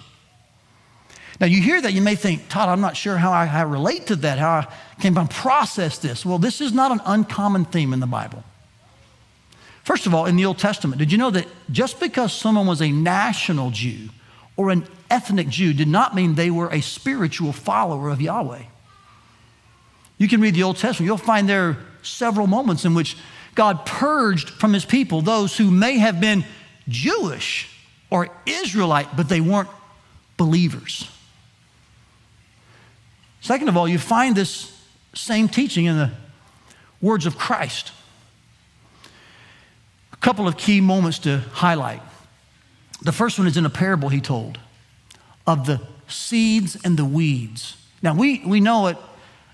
Now, 1.39 1.47
you 1.47 1.61
hear 1.61 1.79
that, 1.79 1.93
you 1.93 2.01
may 2.01 2.15
think, 2.15 2.49
Todd, 2.49 2.67
I'm 2.67 2.81
not 2.81 2.97
sure 2.97 3.15
how 3.15 3.31
I, 3.31 3.45
how 3.45 3.59
I 3.59 3.61
relate 3.61 4.07
to 4.07 4.17
that, 4.17 4.37
how 4.37 4.67
I 4.67 4.67
can 4.99 5.15
process 5.29 5.99
this. 5.99 6.25
Well, 6.25 6.37
this 6.37 6.59
is 6.59 6.73
not 6.73 6.91
an 6.91 6.99
uncommon 7.05 7.63
theme 7.63 7.93
in 7.93 8.01
the 8.01 8.07
Bible. 8.07 8.43
First 9.85 10.05
of 10.05 10.13
all, 10.13 10.25
in 10.25 10.35
the 10.35 10.45
Old 10.45 10.57
Testament, 10.59 10.99
did 10.99 11.13
you 11.13 11.17
know 11.17 11.31
that 11.31 11.47
just 11.71 12.01
because 12.01 12.33
someone 12.33 12.67
was 12.67 12.81
a 12.81 12.91
national 12.91 13.71
Jew 13.71 14.09
or 14.57 14.69
an 14.69 14.85
ethnic 15.09 15.47
Jew 15.47 15.73
did 15.73 15.87
not 15.87 16.13
mean 16.13 16.35
they 16.35 16.51
were 16.51 16.67
a 16.73 16.81
spiritual 16.81 17.53
follower 17.53 18.09
of 18.09 18.19
Yahweh? 18.19 18.63
You 20.17 20.27
can 20.27 20.41
read 20.41 20.55
the 20.55 20.63
Old 20.63 20.75
Testament, 20.75 21.07
you'll 21.07 21.15
find 21.15 21.47
there 21.47 21.69
are 21.69 21.77
several 22.01 22.47
moments 22.47 22.83
in 22.83 22.93
which 22.93 23.15
God 23.55 23.85
purged 23.85 24.49
from 24.49 24.73
his 24.73 24.85
people 24.85 25.21
those 25.21 25.57
who 25.57 25.71
may 25.71 25.97
have 25.97 26.21
been 26.21 26.45
Jewish 26.87 27.67
or 28.09 28.29
Israelite, 28.45 29.15
but 29.15 29.29
they 29.29 29.41
weren't 29.41 29.69
believers. 30.37 31.09
Second 33.41 33.69
of 33.69 33.77
all, 33.77 33.87
you 33.87 33.97
find 33.97 34.35
this 34.35 34.75
same 35.13 35.47
teaching 35.47 35.85
in 35.85 35.97
the 35.97 36.11
words 37.01 37.25
of 37.25 37.37
Christ. 37.37 37.91
A 40.13 40.17
couple 40.17 40.47
of 40.47 40.57
key 40.57 40.81
moments 40.81 41.19
to 41.19 41.39
highlight. 41.39 42.01
The 43.01 43.11
first 43.11 43.39
one 43.39 43.47
is 43.47 43.57
in 43.57 43.65
a 43.65 43.69
parable 43.69 44.09
he 44.09 44.19
told 44.19 44.59
of 45.47 45.65
the 45.65 45.81
seeds 46.07 46.77
and 46.83 46.97
the 46.97 47.05
weeds. 47.05 47.77
Now, 48.01 48.13
we, 48.13 48.41
we 48.45 48.59
know 48.59 48.87
it 48.87 48.97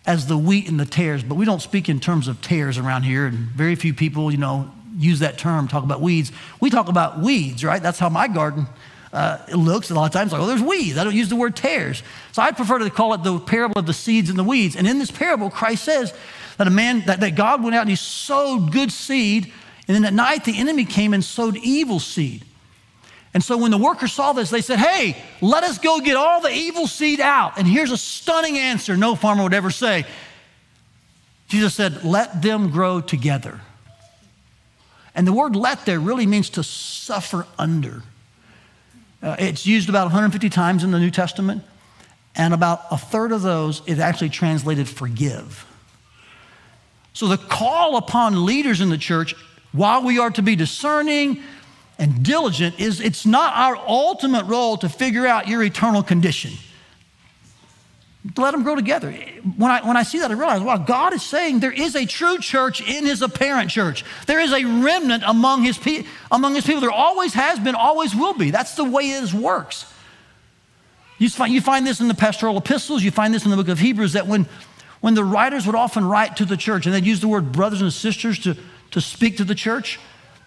as 0.05 0.27
the 0.27 0.37
wheat 0.37 0.69
and 0.69 0.79
the 0.79 0.85
tares, 0.85 1.23
but 1.23 1.35
we 1.35 1.45
don't 1.45 1.61
speak 1.61 1.89
in 1.89 1.99
terms 1.99 2.27
of 2.27 2.41
tares 2.41 2.77
around 2.77 3.03
here, 3.03 3.25
and 3.25 3.37
very 3.37 3.75
few 3.75 3.93
people, 3.93 4.31
you 4.31 4.37
know, 4.37 4.71
use 4.97 5.19
that 5.19 5.37
term, 5.37 5.67
talk 5.67 5.83
about 5.83 6.01
weeds. 6.01 6.31
We 6.59 6.69
talk 6.69 6.87
about 6.87 7.19
weeds, 7.19 7.63
right? 7.63 7.81
That's 7.81 7.99
how 7.99 8.09
my 8.09 8.27
garden 8.27 8.67
uh, 9.11 9.39
looks. 9.53 9.89
A 9.89 9.93
lot 9.93 10.05
of 10.05 10.11
times, 10.11 10.31
like, 10.31 10.41
oh, 10.41 10.45
there's 10.45 10.61
weeds. 10.61 10.97
I 10.97 11.03
don't 11.03 11.15
use 11.15 11.29
the 11.29 11.35
word 11.35 11.55
tares. 11.55 12.03
So 12.31 12.41
I 12.41 12.51
prefer 12.51 12.79
to 12.79 12.89
call 12.89 13.13
it 13.13 13.23
the 13.23 13.39
parable 13.39 13.79
of 13.79 13.85
the 13.85 13.93
seeds 13.93 14.29
and 14.29 14.37
the 14.37 14.43
weeds. 14.43 14.75
And 14.75 14.87
in 14.87 14.99
this 14.99 15.11
parable, 15.11 15.49
Christ 15.49 15.83
says 15.83 16.13
that 16.57 16.67
a 16.67 16.71
man, 16.71 17.01
that, 17.07 17.19
that 17.21 17.35
God 17.35 17.63
went 17.63 17.75
out 17.75 17.81
and 17.81 17.89
he 17.89 17.95
sowed 17.95 18.71
good 18.71 18.91
seed, 18.91 19.51
and 19.87 19.95
then 19.95 20.05
at 20.05 20.13
night 20.13 20.45
the 20.45 20.57
enemy 20.57 20.85
came 20.85 21.13
and 21.13 21.23
sowed 21.23 21.57
evil 21.57 21.99
seed. 21.99 22.43
And 23.35 23.43
so 23.43 23.57
when 23.57 23.69
the 23.69 23.77
workers 23.77 24.13
saw 24.13 24.31
this, 24.31 24.49
they 24.49 24.61
said, 24.61 24.79
Hey, 24.79 25.21
let 25.41 25.65
us 25.65 25.77
go 25.77 25.99
get 25.99 26.15
all 26.15 26.39
the 26.39 26.49
evil 26.49 26.87
seed 26.87 27.19
out. 27.19 27.57
And 27.57 27.67
here's 27.67 27.91
a 27.91 27.97
stunning 27.97 28.57
answer 28.57 28.95
no 28.95 29.13
farmer 29.13 29.43
would 29.43 29.53
ever 29.53 29.71
say. 29.71 30.05
Jesus 31.49 31.75
said, 31.75 32.05
Let 32.05 32.41
them 32.41 32.71
grow 32.71 33.01
together. 33.01 33.59
And 35.13 35.27
the 35.27 35.33
word 35.33 35.53
let 35.53 35.85
there 35.85 35.99
really 35.99 36.25
means 36.25 36.49
to 36.51 36.63
suffer 36.63 37.45
under. 37.59 38.03
Uh, 39.21 39.35
it's 39.37 39.67
used 39.67 39.89
about 39.89 40.05
150 40.05 40.49
times 40.49 40.85
in 40.85 40.91
the 40.91 40.99
New 40.99 41.11
Testament, 41.11 41.61
and 42.37 42.53
about 42.53 42.83
a 42.89 42.97
third 42.97 43.33
of 43.33 43.41
those 43.41 43.81
is 43.85 43.99
actually 43.99 44.29
translated 44.29 44.87
forgive. 44.87 45.65
So 47.11 47.27
the 47.27 47.37
call 47.37 47.97
upon 47.97 48.45
leaders 48.45 48.79
in 48.79 48.89
the 48.89 48.97
church 48.97 49.35
while 49.73 50.03
we 50.03 50.19
are 50.19 50.31
to 50.31 50.41
be 50.41 50.55
discerning 50.55 51.43
and 51.97 52.23
diligent, 52.23 52.79
is 52.79 52.99
it's 52.99 53.25
not 53.25 53.53
our 53.55 53.75
ultimate 53.75 54.45
role 54.45 54.77
to 54.77 54.89
figure 54.89 55.25
out 55.25 55.47
your 55.47 55.63
eternal 55.63 56.03
condition. 56.03 56.51
Let 58.37 58.51
them 58.51 58.63
grow 58.63 58.75
together. 58.75 59.11
When 59.11 59.69
I, 59.69 59.85
when 59.85 59.97
I 59.97 60.03
see 60.03 60.19
that, 60.19 60.31
I 60.31 60.33
realize, 60.33 60.61
wow, 60.61 60.77
God 60.77 61.13
is 61.13 61.21
saying 61.21 61.59
there 61.59 61.71
is 61.71 61.95
a 61.95 62.05
true 62.05 62.39
church 62.39 62.81
in 62.81 63.05
his 63.05 63.21
apparent 63.21 63.69
church. 63.69 64.03
There 64.25 64.39
is 64.39 64.51
a 64.51 64.63
remnant 64.65 65.23
among 65.25 65.61
his, 65.61 65.77
pe- 65.77 66.05
among 66.31 66.55
his 66.55 66.65
people. 66.65 66.81
There 66.81 66.89
always 66.91 67.35
has 67.35 67.59
been, 67.59 67.75
always 67.75 68.15
will 68.15 68.33
be. 68.33 68.49
That's 68.49 68.75
the 68.75 68.83
way 68.83 69.03
it 69.03 69.31
works. 69.31 69.85
You 71.19 71.29
find, 71.29 71.53
you 71.53 71.61
find 71.61 71.85
this 71.85 72.01
in 72.01 72.07
the 72.07 72.15
pastoral 72.15 72.57
epistles, 72.57 73.03
you 73.03 73.11
find 73.11 73.33
this 73.33 73.45
in 73.45 73.51
the 73.51 73.57
book 73.57 73.69
of 73.69 73.79
Hebrews, 73.79 74.13
that 74.13 74.27
when, 74.27 74.47
when 75.01 75.13
the 75.13 75.23
writers 75.23 75.65
would 75.65 75.75
often 75.75 76.03
write 76.03 76.37
to 76.37 76.45
the 76.45 76.57
church 76.57 76.87
and 76.87 76.95
they'd 76.95 77.05
use 77.05 77.21
the 77.21 77.27
word 77.27 77.51
brothers 77.51 77.81
and 77.81 77.93
sisters 77.93 78.39
to, 78.39 78.57
to 78.91 78.99
speak 78.99 79.37
to 79.37 79.43
the 79.43 79.55
church, 79.55 79.99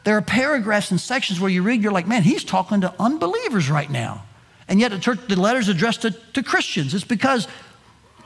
there 0.05 0.17
are 0.17 0.23
paragraphs 0.23 0.91
and 0.91 1.01
sections 1.01 1.41
where 1.41 1.51
you 1.51 1.63
read, 1.63 1.83
you're 1.83 1.93
like, 1.93 2.07
man, 2.07 2.23
he's 2.23 2.45
talking 2.45 2.81
to 2.83 2.95
unbelievers 2.99 3.71
right 3.71 3.91
now. 3.91 4.25
And 4.69 4.81
yet 4.81 4.91
the, 4.91 4.99
church, 4.99 5.19
the 5.29 5.41
letter's 5.41 5.69
addressed 5.69 6.03
to, 6.03 6.11
to 6.11 6.43
Christians. 6.43 6.95
It's 6.95 7.05
because 7.05 7.49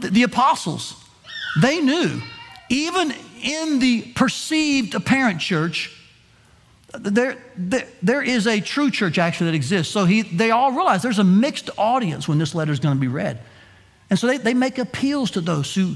the, 0.01 0.11
the 0.11 0.23
apostles, 0.25 1.03
they 1.61 1.81
knew, 1.81 2.21
even 2.69 3.13
in 3.43 3.79
the 3.79 4.03
perceived 4.15 4.95
apparent 4.95 5.41
church, 5.41 5.97
there, 6.93 7.39
there, 7.57 7.87
there 8.03 8.23
is 8.23 8.47
a 8.47 8.61
true 8.61 8.91
church 8.91 9.19
actually 9.19 9.51
that 9.51 9.57
exists. 9.57 9.93
So 9.93 10.05
he, 10.05 10.23
they 10.23 10.51
all 10.51 10.73
realize 10.73 11.03
there's 11.03 11.19
a 11.19 11.25
mixed 11.25 11.71
audience 11.79 12.29
when 12.29 12.39
this 12.39 12.55
letter 12.55 12.73
is 12.73 12.81
going 12.81 12.95
to 12.95 13.01
be 13.01 13.09
read. 13.09 13.41
And 14.11 14.19
so 14.19 14.27
they, 14.27 14.37
they 14.37 14.55
make 14.55 14.79
appeals 14.79 15.31
to 15.33 15.41
those 15.41 15.75
who, 15.75 15.95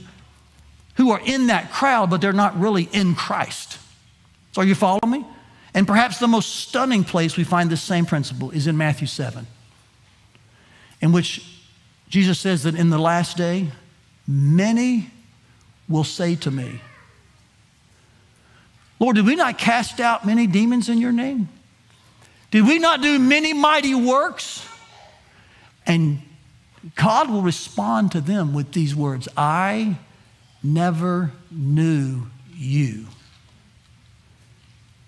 who 0.95 1.11
are 1.11 1.21
in 1.25 1.49
that 1.49 1.71
crowd, 1.71 2.09
but 2.09 2.21
they're 2.21 2.33
not 2.33 2.59
really 2.59 2.89
in 2.93 3.15
Christ. 3.15 3.79
So 4.53 4.63
are 4.63 4.65
you 4.65 4.75
following 4.75 5.11
me? 5.11 5.27
And 5.77 5.87
perhaps 5.87 6.19
the 6.19 6.27
most 6.27 6.55
stunning 6.55 7.05
place 7.05 7.37
we 7.37 7.45
find 7.45 7.69
this 7.69 7.83
same 7.83 8.07
principle 8.07 8.51
is 8.51 8.67
in 8.67 8.79
Matthew 8.79 9.07
7, 9.07 9.47
in 11.03 11.13
which 11.13 11.47
Jesus 12.09 12.41
says 12.41 12.63
that 12.63 12.75
in 12.75 12.89
the 12.89 12.99
last 12.99 13.37
day, 13.37 13.69
many 14.27 15.11
will 15.87 16.03
say 16.03 16.35
to 16.37 16.51
me, 16.51 16.81
Lord, 18.99 19.17
did 19.17 19.27
we 19.27 19.37
not 19.37 19.59
cast 19.59 20.01
out 20.01 20.25
many 20.25 20.47
demons 20.47 20.89
in 20.89 20.97
your 20.97 21.13
name? 21.13 21.51
Did 22.51 22.67
we 22.67 22.79
not 22.79 23.03
do 23.03 23.19
many 23.19 23.53
mighty 23.53 23.95
works? 23.95 24.67
And 25.87 26.23
God 26.95 27.29
will 27.29 27.43
respond 27.43 28.13
to 28.13 28.23
them 28.23 28.55
with 28.55 28.73
these 28.73 28.97
words 28.97 29.29
I 29.37 29.99
never 30.63 31.33
knew 31.51 32.23
you. 32.55 33.09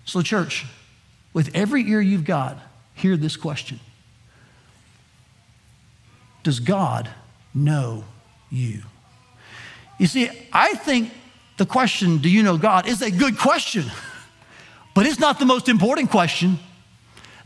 So, 0.09 0.23
church, 0.23 0.65
with 1.33 1.51
every 1.53 1.87
ear 1.87 2.01
you've 2.01 2.25
got, 2.25 2.57
hear 2.95 3.15
this 3.15 3.37
question 3.37 3.79
Does 6.41 6.59
God 6.59 7.07
know 7.53 8.03
you? 8.49 8.81
You 9.99 10.07
see, 10.07 10.31
I 10.51 10.73
think 10.73 11.11
the 11.57 11.67
question, 11.67 12.17
do 12.17 12.29
you 12.29 12.41
know 12.41 12.57
God, 12.57 12.87
is 12.87 13.03
a 13.03 13.11
good 13.11 13.37
question, 13.37 13.85
but 14.95 15.05
it's 15.05 15.19
not 15.19 15.37
the 15.37 15.45
most 15.45 15.69
important 15.69 16.09
question. 16.09 16.57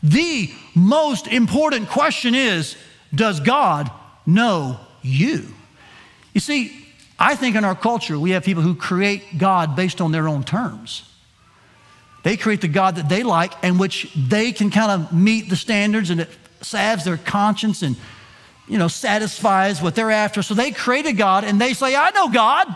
The 0.02 0.50
most 0.74 1.26
important 1.26 1.90
question 1.90 2.34
is, 2.34 2.78
does 3.14 3.40
God 3.40 3.90
know 4.24 4.80
you? 5.02 5.52
You 6.32 6.40
see, 6.40 6.86
I 7.18 7.36
think 7.36 7.56
in 7.56 7.64
our 7.64 7.74
culture, 7.74 8.18
we 8.18 8.30
have 8.30 8.42
people 8.42 8.62
who 8.62 8.74
create 8.74 9.36
God 9.36 9.76
based 9.76 10.00
on 10.00 10.12
their 10.12 10.28
own 10.28 10.44
terms. 10.44 11.10
They 12.24 12.38
create 12.38 12.62
the 12.62 12.68
God 12.68 12.96
that 12.96 13.08
they 13.08 13.22
like 13.22 13.52
and 13.62 13.78
which 13.78 14.10
they 14.16 14.50
can 14.50 14.70
kind 14.70 14.90
of 14.90 15.12
meet 15.12 15.50
the 15.50 15.56
standards 15.56 16.08
and 16.08 16.22
it 16.22 16.30
salves 16.62 17.04
their 17.04 17.18
conscience 17.18 17.82
and, 17.82 17.96
you 18.66 18.78
know, 18.78 18.88
satisfies 18.88 19.82
what 19.82 19.94
they're 19.94 20.10
after. 20.10 20.42
So 20.42 20.54
they 20.54 20.70
create 20.70 21.04
a 21.04 21.12
God 21.12 21.44
and 21.44 21.60
they 21.60 21.74
say, 21.74 21.94
I 21.94 22.10
know 22.10 22.30
God. 22.30 22.66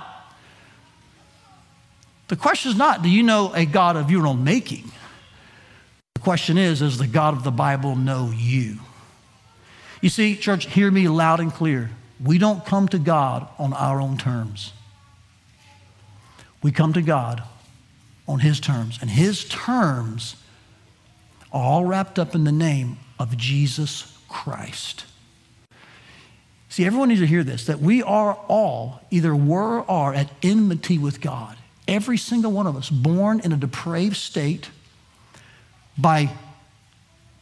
The 2.28 2.36
question 2.36 2.70
is 2.70 2.76
not, 2.76 3.02
do 3.02 3.08
you 3.08 3.22
know 3.22 3.50
a 3.54 3.64
God 3.64 3.96
of 3.96 4.10
your 4.10 4.26
own 4.26 4.44
making? 4.44 4.92
The 6.14 6.20
question 6.20 6.58
is, 6.58 6.80
does 6.80 6.98
the 6.98 7.06
God 7.06 7.32
of 7.32 7.42
the 7.42 7.50
Bible 7.50 7.96
know 7.96 8.30
you? 8.36 8.76
You 10.02 10.10
see, 10.10 10.36
church, 10.36 10.66
hear 10.66 10.90
me 10.90 11.08
loud 11.08 11.40
and 11.40 11.50
clear. 11.50 11.90
We 12.22 12.36
don't 12.36 12.66
come 12.66 12.86
to 12.88 12.98
God 12.98 13.48
on 13.58 13.72
our 13.72 13.98
own 13.98 14.18
terms. 14.18 14.74
We 16.62 16.70
come 16.70 16.92
to 16.92 17.02
God 17.02 17.42
on 18.28 18.40
His 18.40 18.60
terms. 18.60 18.98
And 19.00 19.10
His 19.10 19.44
terms 19.46 20.36
are 21.50 21.62
all 21.62 21.84
wrapped 21.84 22.18
up 22.18 22.34
in 22.34 22.44
the 22.44 22.52
name 22.52 22.98
of 23.18 23.36
Jesus 23.36 24.16
Christ. 24.28 25.04
See, 26.68 26.84
everyone 26.84 27.08
needs 27.08 27.22
to 27.22 27.26
hear 27.26 27.42
this 27.42 27.66
that 27.66 27.80
we 27.80 28.02
are 28.02 28.34
all, 28.46 29.00
either 29.10 29.34
were 29.34 29.80
or 29.80 29.90
are, 29.90 30.14
at 30.14 30.30
enmity 30.42 30.98
with 30.98 31.20
God. 31.20 31.56
Every 31.88 32.18
single 32.18 32.52
one 32.52 32.66
of 32.66 32.76
us, 32.76 32.90
born 32.90 33.40
in 33.40 33.52
a 33.52 33.56
depraved 33.56 34.16
state 34.16 34.68
by 35.96 36.30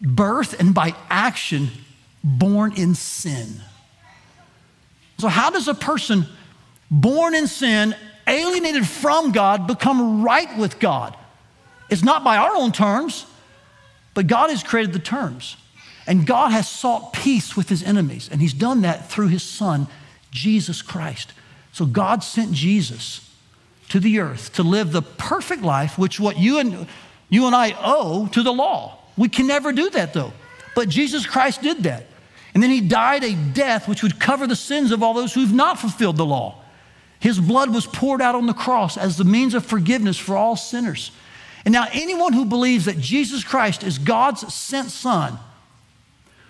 birth 0.01 0.59
and 0.59 0.73
by 0.73 0.95
action, 1.11 1.71
born 2.23 2.73
in 2.77 2.95
sin. 2.95 3.61
So, 5.19 5.29
how 5.29 5.51
does 5.51 5.67
a 5.67 5.75
person 5.75 6.27
born 6.91 7.35
in 7.35 7.47
sin, 7.47 7.95
alienated 8.27 8.87
from 8.87 9.33
God, 9.33 9.67
become 9.67 10.23
right 10.23 10.57
with 10.59 10.79
God? 10.79 11.17
It's 11.89 12.03
not 12.03 12.25
by 12.25 12.37
our 12.37 12.55
own 12.55 12.73
terms, 12.73 13.27
but 14.15 14.27
God 14.27 14.51
has 14.51 14.63
created 14.63 14.93
the 14.93 14.99
terms. 14.99 15.57
And 16.07 16.27
God 16.27 16.51
has 16.53 16.69
sought 16.69 17.13
peace 17.13 17.57
with 17.57 17.69
his 17.69 17.83
enemies, 17.83 18.29
and 18.31 18.41
he's 18.41 18.53
done 18.53 18.83
that 18.83 19.11
through 19.11 19.29
his 19.29 19.43
son, 19.43 19.89
Jesus 20.31 20.81
Christ. 20.81 21.33
So, 21.73 21.85
God 21.85 22.23
sent 22.23 22.53
Jesus 22.53 23.29
to 23.89 24.01
the 24.01 24.21
earth 24.21 24.53
to 24.55 24.63
live 24.63 24.93
the 24.93 25.03
perfect 25.03 25.63
life, 25.63 25.99
which 25.99 26.21
what 26.21 26.39
you 26.39 26.59
and 26.59 26.87
you 27.29 27.47
and 27.47 27.55
I 27.55 27.77
owe 27.79 28.29
to 28.29 28.43
the 28.43 28.53
law. 28.53 28.99
We 29.17 29.29
can 29.29 29.47
never 29.47 29.73
do 29.73 29.91
that 29.91 30.13
though. 30.13 30.33
But 30.75 30.89
Jesus 30.89 31.27
Christ 31.27 31.63
did 31.63 31.85
that. 31.85 32.07
And 32.55 32.63
then 32.63 32.71
he 32.71 32.81
died 32.81 33.25
a 33.25 33.35
death 33.35 33.89
which 33.89 34.03
would 34.03 34.21
cover 34.21 34.47
the 34.47 34.57
sins 34.57 34.93
of 34.93 35.03
all 35.03 35.15
those 35.15 35.35
who've 35.35 35.53
not 35.53 35.79
fulfilled 35.79 36.17
the 36.17 36.25
law. 36.25 36.63
His 37.19 37.41
blood 37.41 37.75
was 37.75 37.87
poured 37.87 38.21
out 38.21 38.35
on 38.35 38.47
the 38.47 38.53
cross 38.53 38.97
as 38.97 39.17
the 39.17 39.25
means 39.25 39.55
of 39.55 39.65
forgiveness 39.65 40.19
for 40.19 40.37
all 40.37 40.57
sinners. 40.57 41.11
And 41.65 41.73
now, 41.73 41.87
anyone 41.93 42.33
who 42.33 42.45
believes 42.45 42.85
that 42.85 42.99
Jesus 42.99 43.43
Christ 43.43 43.83
is 43.83 43.99
God's 43.99 44.53
sent 44.55 44.91
Son, 44.91 45.39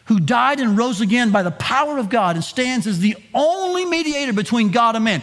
who 0.07 0.21
died 0.21 0.61
and 0.61 0.77
rose 0.77 1.01
again 1.01 1.31
by 1.31 1.43
the 1.43 1.51
power 1.51 1.99
of 1.99 2.09
God 2.11 2.37
and 2.37 2.45
stands 2.45 2.87
as 2.87 2.99
the 2.99 3.17
only 3.33 3.85
mediator 3.85 4.33
between 4.33 4.71
God 4.71 4.95
and 4.95 5.05
man, 5.05 5.23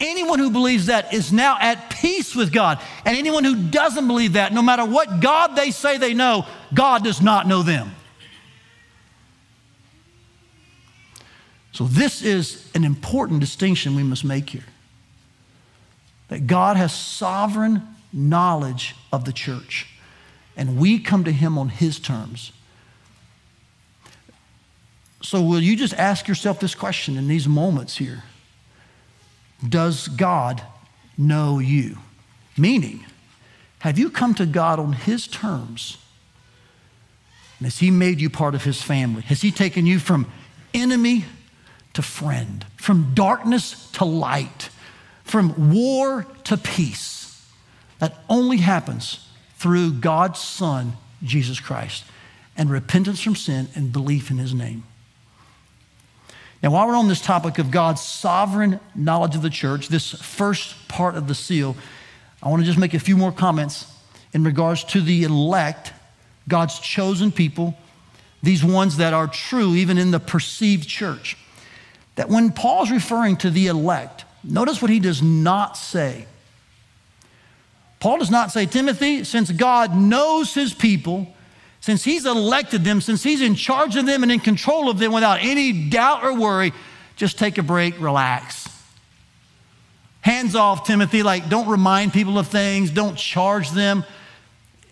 Anyone 0.00 0.38
who 0.38 0.50
believes 0.50 0.86
that 0.86 1.12
is 1.12 1.30
now 1.30 1.58
at 1.60 1.90
peace 1.90 2.34
with 2.34 2.52
God. 2.52 2.80
And 3.04 3.18
anyone 3.18 3.44
who 3.44 3.68
doesn't 3.68 4.06
believe 4.06 4.32
that, 4.32 4.50
no 4.52 4.62
matter 4.62 4.84
what 4.84 5.20
God 5.20 5.54
they 5.56 5.70
say 5.70 5.98
they 5.98 6.14
know, 6.14 6.46
God 6.72 7.04
does 7.04 7.20
not 7.20 7.46
know 7.46 7.62
them. 7.62 7.94
So, 11.72 11.84
this 11.84 12.22
is 12.22 12.68
an 12.74 12.84
important 12.84 13.40
distinction 13.40 13.94
we 13.94 14.02
must 14.02 14.24
make 14.24 14.50
here 14.50 14.64
that 16.30 16.46
God 16.46 16.76
has 16.76 16.92
sovereign 16.92 17.82
knowledge 18.12 18.94
of 19.12 19.24
the 19.24 19.32
church, 19.32 19.88
and 20.56 20.78
we 20.78 20.98
come 20.98 21.24
to 21.24 21.32
Him 21.32 21.58
on 21.58 21.68
His 21.68 21.98
terms. 21.98 22.52
So, 25.22 25.42
will 25.42 25.60
you 25.60 25.76
just 25.76 25.92
ask 25.94 26.28
yourself 26.28 26.60
this 26.60 26.74
question 26.74 27.18
in 27.18 27.28
these 27.28 27.46
moments 27.46 27.98
here? 27.98 28.22
Does 29.68 30.08
God 30.08 30.62
know 31.18 31.58
you? 31.58 31.98
Meaning, 32.56 33.04
have 33.80 33.98
you 33.98 34.08
come 34.08 34.32
to 34.34 34.46
God 34.46 34.78
on 34.78 34.92
His 34.92 35.26
terms? 35.26 35.98
And 37.58 37.66
has 37.66 37.80
He 37.80 37.90
made 37.90 38.20
you 38.20 38.30
part 38.30 38.54
of 38.54 38.62
His 38.62 38.80
family? 38.80 39.22
Has 39.22 39.42
He 39.42 39.50
taken 39.50 39.84
you 39.84 39.98
from 39.98 40.30
enemy 40.72 41.24
to 41.92 42.02
friend, 42.02 42.64
from 42.76 43.14
darkness 43.14 43.90
to 43.92 44.04
light, 44.04 44.70
from 45.30 45.70
war 45.72 46.26
to 46.44 46.56
peace? 46.56 47.46
That 47.98 48.18
only 48.28 48.58
happens 48.58 49.28
through 49.56 49.92
God's 49.92 50.40
Son, 50.40 50.94
Jesus 51.22 51.60
Christ, 51.60 52.04
and 52.56 52.70
repentance 52.70 53.20
from 53.20 53.36
sin 53.36 53.68
and 53.74 53.92
belief 53.92 54.30
in 54.30 54.38
His 54.38 54.54
name. 54.54 54.84
Now, 56.62 56.72
while 56.72 56.86
we're 56.86 56.96
on 56.96 57.08
this 57.08 57.22
topic 57.22 57.58
of 57.58 57.70
God's 57.70 58.02
sovereign 58.02 58.80
knowledge 58.94 59.34
of 59.34 59.42
the 59.42 59.50
church, 59.50 59.88
this 59.88 60.12
first 60.12 60.88
part 60.88 61.14
of 61.14 61.26
the 61.26 61.34
seal, 61.34 61.74
I 62.42 62.48
want 62.48 62.60
to 62.60 62.66
just 62.66 62.78
make 62.78 62.92
a 62.94 62.98
few 62.98 63.16
more 63.16 63.32
comments 63.32 63.86
in 64.32 64.44
regards 64.44 64.84
to 64.84 65.00
the 65.00 65.24
elect, 65.24 65.92
God's 66.48 66.78
chosen 66.78 67.32
people, 67.32 67.76
these 68.42 68.64
ones 68.64 68.98
that 68.98 69.14
are 69.14 69.26
true 69.26 69.74
even 69.74 69.98
in 69.98 70.10
the 70.10 70.20
perceived 70.20 70.88
church. 70.88 71.36
That 72.16 72.28
when 72.28 72.52
Paul's 72.52 72.90
referring 72.90 73.36
to 73.38 73.50
the 73.50 73.68
elect, 73.68 74.24
notice 74.44 74.80
what 74.80 74.90
he 74.90 75.00
does 75.00 75.22
not 75.22 75.76
say. 75.76 76.26
Paul 77.98 78.18
does 78.18 78.30
not 78.30 78.50
say, 78.50 78.66
Timothy, 78.66 79.24
since 79.24 79.50
God 79.52 79.94
knows 79.94 80.54
his 80.54 80.72
people, 80.72 81.34
since 81.80 82.02
he's 82.02 82.26
elected 82.26 82.82
them, 82.82 83.00
since 83.00 83.22
he's 83.22 83.42
in 83.42 83.54
charge 83.54 83.96
of 83.96 84.06
them 84.06 84.22
and 84.22 84.32
in 84.32 84.40
control 84.40 84.88
of 84.88 84.98
them 84.98 85.12
without 85.12 85.40
any 85.42 85.90
doubt 85.90 86.24
or 86.24 86.34
worry, 86.34 86.72
just 87.16 87.38
take 87.38 87.58
a 87.58 87.62
break, 87.62 88.00
relax. 88.00 88.68
Hands 90.22 90.54
off, 90.54 90.86
Timothy, 90.86 91.22
like 91.22 91.48
don't 91.48 91.68
remind 91.68 92.12
people 92.12 92.38
of 92.38 92.48
things, 92.48 92.90
don't 92.90 93.16
charge 93.16 93.70
them. 93.70 94.04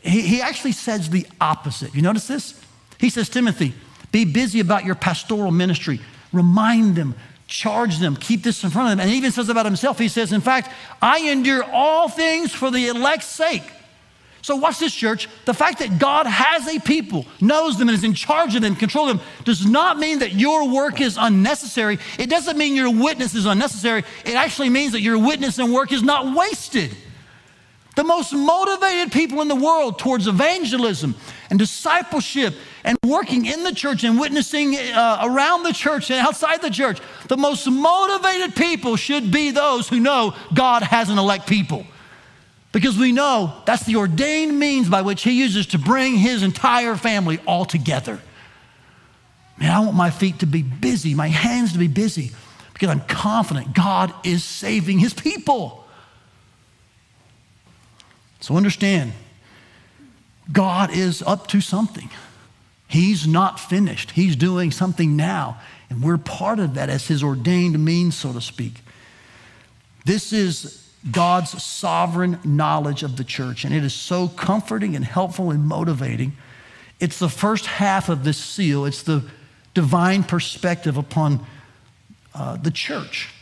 He, 0.02 0.22
he 0.22 0.40
actually 0.42 0.72
says 0.72 1.10
the 1.10 1.26
opposite. 1.40 1.94
You 1.94 2.02
notice 2.02 2.26
this? 2.26 2.60
He 2.98 3.10
says, 3.10 3.28
Timothy, 3.28 3.74
be 4.12 4.24
busy 4.24 4.60
about 4.60 4.84
your 4.84 4.94
pastoral 4.94 5.50
ministry. 5.50 6.00
Remind 6.32 6.96
them, 6.96 7.14
charge 7.48 7.98
them, 7.98 8.14
keep 8.14 8.42
this 8.44 8.62
in 8.62 8.70
front 8.70 8.88
of 8.88 8.90
them. 8.92 9.00
And 9.00 9.10
he 9.10 9.16
even 9.16 9.32
says 9.32 9.48
about 9.48 9.66
himself, 9.66 9.98
he 9.98 10.08
says, 10.08 10.32
In 10.32 10.40
fact, 10.40 10.70
I 11.02 11.30
endure 11.30 11.64
all 11.64 12.08
things 12.08 12.52
for 12.52 12.70
the 12.70 12.88
elect's 12.88 13.26
sake. 13.26 13.64
So, 14.42 14.54
watch 14.54 14.78
this, 14.78 14.94
church. 14.94 15.28
The 15.46 15.54
fact 15.54 15.80
that 15.80 15.98
God 15.98 16.26
has 16.26 16.68
a 16.68 16.80
people, 16.80 17.26
knows 17.40 17.76
them, 17.76 17.88
and 17.88 17.96
is 17.96 18.04
in 18.04 18.14
charge 18.14 18.54
of 18.54 18.62
them, 18.62 18.76
control 18.76 19.06
them, 19.06 19.20
does 19.44 19.66
not 19.66 19.98
mean 19.98 20.20
that 20.20 20.32
your 20.32 20.68
work 20.72 21.00
is 21.00 21.16
unnecessary. 21.18 21.98
It 22.18 22.30
doesn't 22.30 22.56
mean 22.56 22.76
your 22.76 22.94
witness 22.94 23.34
is 23.34 23.46
unnecessary. 23.46 24.04
It 24.24 24.34
actually 24.34 24.70
means 24.70 24.92
that 24.92 25.00
your 25.00 25.18
witness 25.18 25.58
and 25.58 25.72
work 25.72 25.90
is 25.90 26.02
not 26.02 26.36
wasted. 26.36 26.96
The 27.96 28.04
most 28.04 28.32
motivated 28.32 29.10
people 29.10 29.42
in 29.42 29.48
the 29.48 29.56
world 29.56 29.98
towards 29.98 30.28
evangelism 30.28 31.16
and 31.50 31.58
discipleship 31.58 32.54
and 32.84 32.98
working 33.04 33.46
in 33.46 33.64
the 33.64 33.74
church 33.74 34.04
and 34.04 34.18
witnessing 34.18 34.76
uh, 34.76 35.20
around 35.22 35.64
the 35.64 35.72
church 35.72 36.10
and 36.10 36.26
outside 36.26 36.62
the 36.62 36.70
church, 36.70 37.00
the 37.28 37.36
most 37.36 37.66
motivated 37.66 38.54
people 38.54 38.96
should 38.96 39.30
be 39.30 39.50
those 39.50 39.88
who 39.88 40.00
know 40.00 40.34
God 40.54 40.82
has 40.82 41.10
an 41.10 41.18
elect 41.18 41.46
people. 41.48 41.84
Because 42.72 42.98
we 42.98 43.12
know 43.12 43.54
that's 43.64 43.84
the 43.84 43.96
ordained 43.96 44.58
means 44.58 44.88
by 44.88 45.02
which 45.02 45.22
He 45.22 45.32
uses 45.32 45.66
to 45.68 45.78
bring 45.78 46.16
His 46.16 46.42
entire 46.42 46.96
family 46.96 47.40
all 47.46 47.64
together. 47.64 48.20
Man, 49.58 49.70
I 49.70 49.80
want 49.80 49.96
my 49.96 50.10
feet 50.10 50.38
to 50.40 50.46
be 50.46 50.62
busy, 50.62 51.14
my 51.14 51.28
hands 51.28 51.72
to 51.72 51.78
be 51.78 51.88
busy, 51.88 52.30
because 52.72 52.90
I'm 52.90 53.00
confident 53.00 53.74
God 53.74 54.14
is 54.24 54.44
saving 54.44 54.98
His 55.00 55.14
people. 55.14 55.84
So 58.40 58.56
understand, 58.56 59.12
God 60.52 60.90
is 60.92 61.22
up 61.22 61.48
to 61.48 61.60
something. 61.60 62.08
He's 62.88 63.26
not 63.26 63.60
finished. 63.60 64.12
He's 64.12 64.34
doing 64.34 64.70
something 64.72 65.14
now. 65.14 65.60
And 65.90 66.02
we're 66.02 66.18
part 66.18 66.58
of 66.58 66.74
that 66.74 66.88
as 66.88 67.06
His 67.06 67.22
ordained 67.22 67.82
means, 67.84 68.16
so 68.16 68.32
to 68.32 68.40
speak. 68.40 68.80
This 70.04 70.32
is 70.32 70.90
God's 71.10 71.62
sovereign 71.62 72.40
knowledge 72.44 73.02
of 73.02 73.16
the 73.16 73.24
church, 73.24 73.64
and 73.64 73.74
it 73.74 73.84
is 73.84 73.94
so 73.94 74.28
comforting 74.28 74.96
and 74.96 75.04
helpful 75.04 75.50
and 75.50 75.64
motivating. 75.64 76.32
It's 76.98 77.18
the 77.18 77.28
first 77.28 77.66
half 77.66 78.08
of 78.08 78.24
this 78.24 78.38
seal, 78.38 78.84
it's 78.84 79.02
the 79.02 79.22
divine 79.74 80.24
perspective 80.24 80.96
upon 80.96 81.46
uh, 82.34 82.56
the 82.56 82.70
church. 82.70 83.32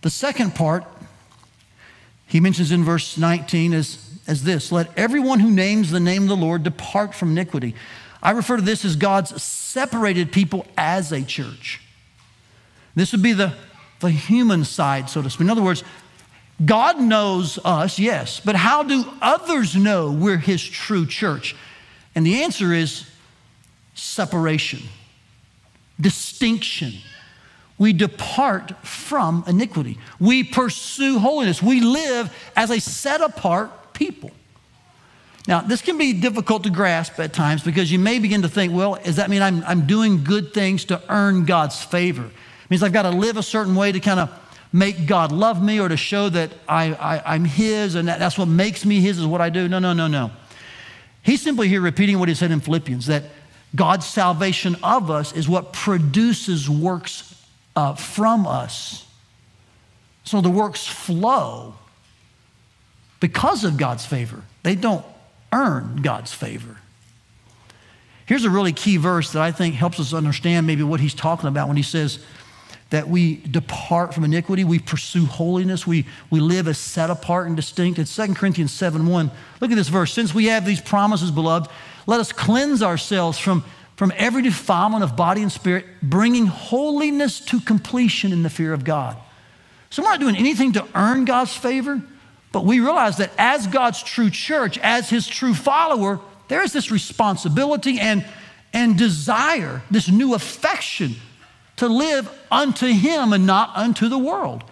The 0.00 0.10
second 0.10 0.54
part 0.54 0.84
he 2.28 2.40
mentions 2.40 2.70
in 2.70 2.84
verse 2.84 3.16
19 3.16 3.72
as, 3.72 4.07
as 4.28 4.44
this 4.44 4.70
Let 4.70 4.96
everyone 4.96 5.40
who 5.40 5.50
names 5.50 5.90
the 5.90 5.98
name 5.98 6.22
of 6.22 6.28
the 6.28 6.36
Lord 6.36 6.62
depart 6.62 7.14
from 7.14 7.32
iniquity. 7.32 7.74
I 8.22 8.30
refer 8.32 8.56
to 8.56 8.62
this 8.62 8.84
as 8.84 8.94
God's 8.94 9.42
separated 9.42 10.30
people 10.30 10.66
as 10.76 11.12
a 11.12 11.22
church. 11.22 11.80
This 12.94 13.12
would 13.12 13.22
be 13.22 13.32
the, 13.32 13.54
the 14.00 14.10
human 14.10 14.64
side, 14.64 15.08
so 15.08 15.22
to 15.22 15.30
speak. 15.30 15.42
In 15.42 15.50
other 15.50 15.62
words, 15.62 15.82
God 16.64 17.00
knows 17.00 17.58
us, 17.64 17.98
yes, 17.98 18.40
but 18.40 18.56
how 18.56 18.82
do 18.82 19.04
others 19.22 19.76
know 19.76 20.10
we're 20.10 20.36
His 20.36 20.62
true 20.62 21.06
church? 21.06 21.56
And 22.14 22.26
the 22.26 22.42
answer 22.42 22.72
is 22.72 23.08
separation, 23.94 24.80
distinction 26.00 26.94
we 27.78 27.92
depart 27.92 28.72
from 28.84 29.44
iniquity. 29.46 29.98
We 30.18 30.42
pursue 30.42 31.20
holiness. 31.20 31.62
We 31.62 31.80
live 31.80 32.34
as 32.56 32.70
a 32.70 32.80
set 32.80 33.20
apart 33.20 33.70
people. 33.98 34.30
Now, 35.48 35.60
this 35.60 35.82
can 35.82 35.98
be 35.98 36.12
difficult 36.12 36.64
to 36.64 36.70
grasp 36.70 37.18
at 37.18 37.32
times 37.32 37.64
because 37.64 37.90
you 37.90 37.98
may 37.98 38.18
begin 38.18 38.42
to 38.42 38.48
think, 38.48 38.72
well, 38.72 38.98
does 39.02 39.16
that 39.16 39.28
mean 39.30 39.42
I'm, 39.42 39.64
I'm 39.64 39.86
doing 39.86 40.22
good 40.22 40.54
things 40.54 40.84
to 40.86 41.02
earn 41.08 41.46
God's 41.46 41.82
favor? 41.82 42.24
It 42.24 42.70
means 42.70 42.82
I've 42.82 42.92
got 42.92 43.02
to 43.02 43.10
live 43.10 43.36
a 43.36 43.42
certain 43.42 43.74
way 43.74 43.90
to 43.90 43.98
kind 43.98 44.20
of 44.20 44.30
make 44.72 45.06
God 45.06 45.32
love 45.32 45.62
me 45.62 45.80
or 45.80 45.88
to 45.88 45.96
show 45.96 46.28
that 46.28 46.52
I, 46.68 46.92
I, 46.92 47.34
am 47.34 47.46
His 47.46 47.94
and 47.94 48.08
that, 48.08 48.18
that's 48.18 48.36
what 48.36 48.46
makes 48.46 48.84
me 48.84 49.00
His 49.00 49.18
is 49.18 49.26
what 49.26 49.40
I 49.40 49.48
do. 49.48 49.68
No, 49.68 49.78
no, 49.78 49.94
no, 49.94 50.06
no. 50.06 50.30
He's 51.22 51.40
simply 51.40 51.68
here 51.68 51.80
repeating 51.80 52.18
what 52.18 52.28
he 52.28 52.34
said 52.34 52.50
in 52.50 52.60
Philippians 52.60 53.06
that 53.06 53.24
God's 53.74 54.06
salvation 54.06 54.76
of 54.82 55.10
us 55.10 55.32
is 55.32 55.48
what 55.48 55.72
produces 55.72 56.68
works 56.68 57.42
uh, 57.74 57.94
from 57.94 58.46
us. 58.46 59.06
So 60.24 60.42
the 60.42 60.50
works 60.50 60.86
flow 60.86 61.74
because 63.20 63.64
of 63.64 63.76
God's 63.76 64.06
favor. 64.06 64.42
They 64.62 64.74
don't 64.74 65.04
earn 65.52 66.02
God's 66.02 66.32
favor. 66.32 66.76
Here's 68.26 68.44
a 68.44 68.50
really 68.50 68.72
key 68.72 68.98
verse 68.98 69.32
that 69.32 69.42
I 69.42 69.52
think 69.52 69.74
helps 69.74 69.98
us 69.98 70.12
understand 70.12 70.66
maybe 70.66 70.82
what 70.82 71.00
he's 71.00 71.14
talking 71.14 71.48
about 71.48 71.68
when 71.68 71.76
he 71.76 71.82
says 71.82 72.18
that 72.90 73.08
we 73.08 73.36
depart 73.36 74.14
from 74.14 74.24
iniquity, 74.24 74.64
we 74.64 74.78
pursue 74.78 75.26
holiness, 75.26 75.86
we, 75.86 76.06
we 76.30 76.40
live 76.40 76.68
as 76.68 76.78
set 76.78 77.10
apart 77.10 77.46
and 77.46 77.56
distinct. 77.56 77.98
It's 77.98 78.14
2 78.14 78.34
Corinthians 78.34 78.72
7 78.72 79.06
1. 79.06 79.30
Look 79.60 79.70
at 79.70 79.76
this 79.76 79.88
verse. 79.88 80.12
Since 80.12 80.34
we 80.34 80.46
have 80.46 80.64
these 80.64 80.80
promises, 80.80 81.30
beloved, 81.30 81.70
let 82.06 82.20
us 82.20 82.32
cleanse 82.32 82.82
ourselves 82.82 83.38
from 83.38 83.64
from 83.98 84.12
every 84.16 84.42
defilement 84.42 85.02
of 85.02 85.16
body 85.16 85.42
and 85.42 85.50
spirit, 85.50 85.84
bringing 86.00 86.46
holiness 86.46 87.40
to 87.40 87.58
completion 87.58 88.32
in 88.32 88.44
the 88.44 88.48
fear 88.48 88.72
of 88.72 88.84
God. 88.84 89.16
So 89.90 90.04
we're 90.04 90.08
not 90.08 90.20
doing 90.20 90.36
anything 90.36 90.74
to 90.74 90.86
earn 90.94 91.24
God's 91.24 91.56
favor, 91.56 92.00
but 92.52 92.64
we 92.64 92.80
realize 92.80 93.18
that 93.18 93.30
as 93.38 93.66
God's 93.66 94.02
true 94.02 94.30
church, 94.30 94.78
as 94.78 95.10
his 95.10 95.26
true 95.26 95.54
follower, 95.54 96.20
there 96.48 96.62
is 96.62 96.72
this 96.72 96.90
responsibility 96.90 98.00
and, 98.00 98.24
and 98.72 98.96
desire, 98.96 99.82
this 99.90 100.08
new 100.08 100.34
affection 100.34 101.16
to 101.76 101.88
live 101.88 102.30
unto 102.50 102.86
him 102.86 103.32
and 103.32 103.46
not 103.46 103.76
unto 103.76 104.08
the 104.08 104.18
world. 104.18 104.64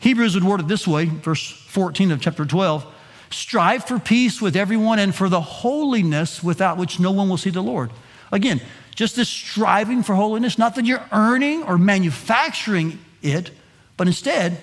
Hebrews 0.00 0.34
would 0.34 0.44
word 0.44 0.60
it 0.60 0.68
this 0.68 0.88
way, 0.88 1.04
verse 1.04 1.48
14 1.48 2.10
of 2.10 2.20
chapter 2.20 2.44
12. 2.44 2.84
Strive 3.30 3.84
for 3.84 3.98
peace 3.98 4.42
with 4.42 4.56
everyone 4.56 4.98
and 4.98 5.14
for 5.14 5.28
the 5.28 5.40
holiness 5.40 6.42
without 6.42 6.76
which 6.76 6.98
no 6.98 7.12
one 7.12 7.28
will 7.28 7.36
see 7.36 7.50
the 7.50 7.62
Lord. 7.62 7.90
Again, 8.32 8.60
just 8.94 9.16
this 9.16 9.28
striving 9.28 10.02
for 10.02 10.14
holiness, 10.14 10.58
not 10.58 10.74
that 10.74 10.86
you're 10.86 11.04
earning 11.12 11.62
or 11.62 11.78
manufacturing 11.78 12.98
it, 13.22 13.50
but 13.96 14.06
instead 14.06 14.58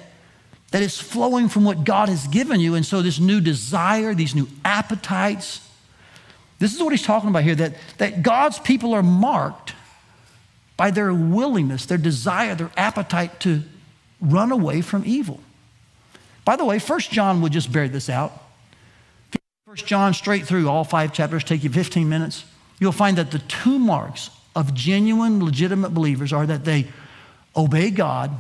that 0.71 0.84
it's 0.84 0.99
flowing 0.99 1.49
from 1.49 1.63
what 1.63 1.84
God 1.84 2.10
has 2.10 2.27
given 2.27 2.60
you. 2.60 2.75
And 2.75 2.86
so, 2.86 3.01
this 3.01 3.19
new 3.19 3.41
desire, 3.41 4.13
these 4.13 4.36
new 4.36 4.47
appetites, 4.63 5.67
this 6.60 6.73
is 6.75 6.82
what 6.82 6.91
he's 6.91 7.03
talking 7.03 7.29
about 7.29 7.43
here 7.43 7.55
that, 7.55 7.75
that 7.97 8.21
God's 8.21 8.60
people 8.60 8.93
are 8.93 9.03
marked 9.03 9.73
by 10.77 10.91
their 10.91 11.13
willingness, 11.13 11.86
their 11.86 11.97
desire, 11.97 12.55
their 12.55 12.71
appetite 12.77 13.39
to 13.41 13.63
run 14.21 14.51
away 14.51 14.82
from 14.82 15.03
evil. 15.05 15.39
By 16.45 16.55
the 16.55 16.65
way, 16.65 16.79
First 16.79 17.12
John 17.12 17.41
would 17.41 17.51
just 17.51 17.71
bear 17.71 17.88
this 17.88 18.10
out. 18.10 18.32
First 19.65 19.86
John 19.86 20.13
straight 20.13 20.45
through 20.45 20.67
all 20.67 20.84
five 20.84 21.13
chapters 21.13 21.43
take 21.43 21.63
you 21.63 21.69
15 21.69 22.10
minutes. 22.10 22.43
You'll 22.79 22.91
find 22.91 23.17
that 23.17 23.32
the 23.32 23.39
two 23.39 23.77
marks 23.77 24.29
of 24.55 24.73
genuine, 24.73 25.43
legitimate 25.43 25.93
believers 25.93 26.34
are 26.34 26.45
that 26.45 26.65
they 26.65 26.88
obey 27.55 27.91
God 27.91 28.32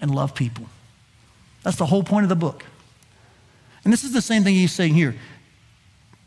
and 0.00 0.14
love 0.14 0.34
people. 0.34 0.66
That's 1.62 1.76
the 1.76 1.86
whole 1.86 2.02
point 2.02 2.24
of 2.24 2.28
the 2.28 2.36
book. 2.36 2.64
And 3.84 3.92
this 3.92 4.04
is 4.04 4.12
the 4.12 4.22
same 4.22 4.44
thing 4.44 4.54
he's 4.54 4.72
saying 4.72 4.94
here. 4.94 5.16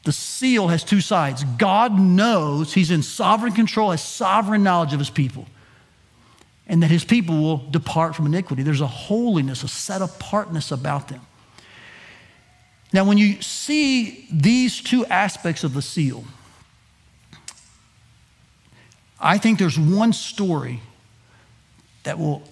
The 0.04 0.12
seal 0.12 0.68
has 0.68 0.84
two 0.84 1.02
sides. 1.02 1.44
God 1.44 1.98
knows 1.98 2.74
he's 2.74 2.92
in 2.92 3.04
sovereign 3.04 3.54
control, 3.54 3.92
has 3.92 4.04
sovereign 4.04 4.64
knowledge 4.64 4.94
of 4.94 5.00
his 5.00 5.10
people, 5.10 5.48
and 6.68 6.84
that 6.84 6.92
his 6.92 7.06
people 7.06 7.42
will 7.42 7.58
depart 7.58 8.16
from 8.16 8.26
iniquity. 8.26 8.64
There's 8.64 8.82
a 8.82 8.88
holiness, 8.88 9.64
a 9.64 9.68
set 9.68 10.02
apartness 10.02 10.72
about 10.72 11.08
them. 11.08 11.22
Now, 12.92 13.06
when 13.06 13.18
you 13.18 13.42
see 13.42 14.28
these 14.32 14.82
two 14.82 15.06
aspects 15.08 15.64
of 15.64 15.74
the 15.74 15.82
seal, 15.82 16.26
I 19.20 19.38
think 19.38 19.58
there's 19.58 19.80
one 19.80 20.12
story 20.14 20.82
that 22.04 22.20
will 22.20 22.44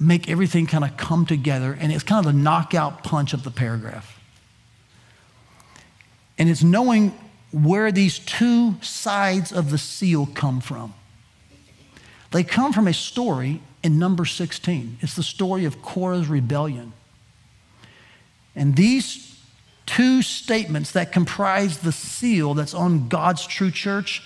make 0.00 0.30
everything 0.30 0.66
kind 0.66 0.82
of 0.82 0.96
come 0.96 1.26
together, 1.26 1.76
and 1.78 1.92
it's 1.92 2.02
kind 2.02 2.24
of 2.26 2.32
the 2.32 2.38
knockout 2.38 3.04
punch 3.04 3.34
of 3.34 3.44
the 3.44 3.50
paragraph. 3.50 4.18
And 6.38 6.48
it's 6.48 6.62
knowing 6.62 7.12
where 7.52 7.92
these 7.92 8.18
two 8.18 8.80
sides 8.80 9.52
of 9.52 9.70
the 9.70 9.78
seal 9.78 10.26
come 10.26 10.60
from. 10.60 10.94
They 12.30 12.44
come 12.44 12.72
from 12.72 12.88
a 12.88 12.94
story 12.94 13.60
in 13.82 13.98
number 13.98 14.24
16. 14.24 14.98
It's 15.00 15.16
the 15.16 15.22
story 15.22 15.64
of 15.66 15.82
Korah's 15.82 16.28
rebellion. 16.28 16.94
And 18.54 18.76
these 18.76 19.38
two 19.84 20.22
statements 20.22 20.92
that 20.92 21.12
comprise 21.12 21.78
the 21.78 21.92
seal 21.92 22.54
that's 22.54 22.74
on 22.74 23.08
God's 23.08 23.46
true 23.46 23.70
church, 23.70 24.22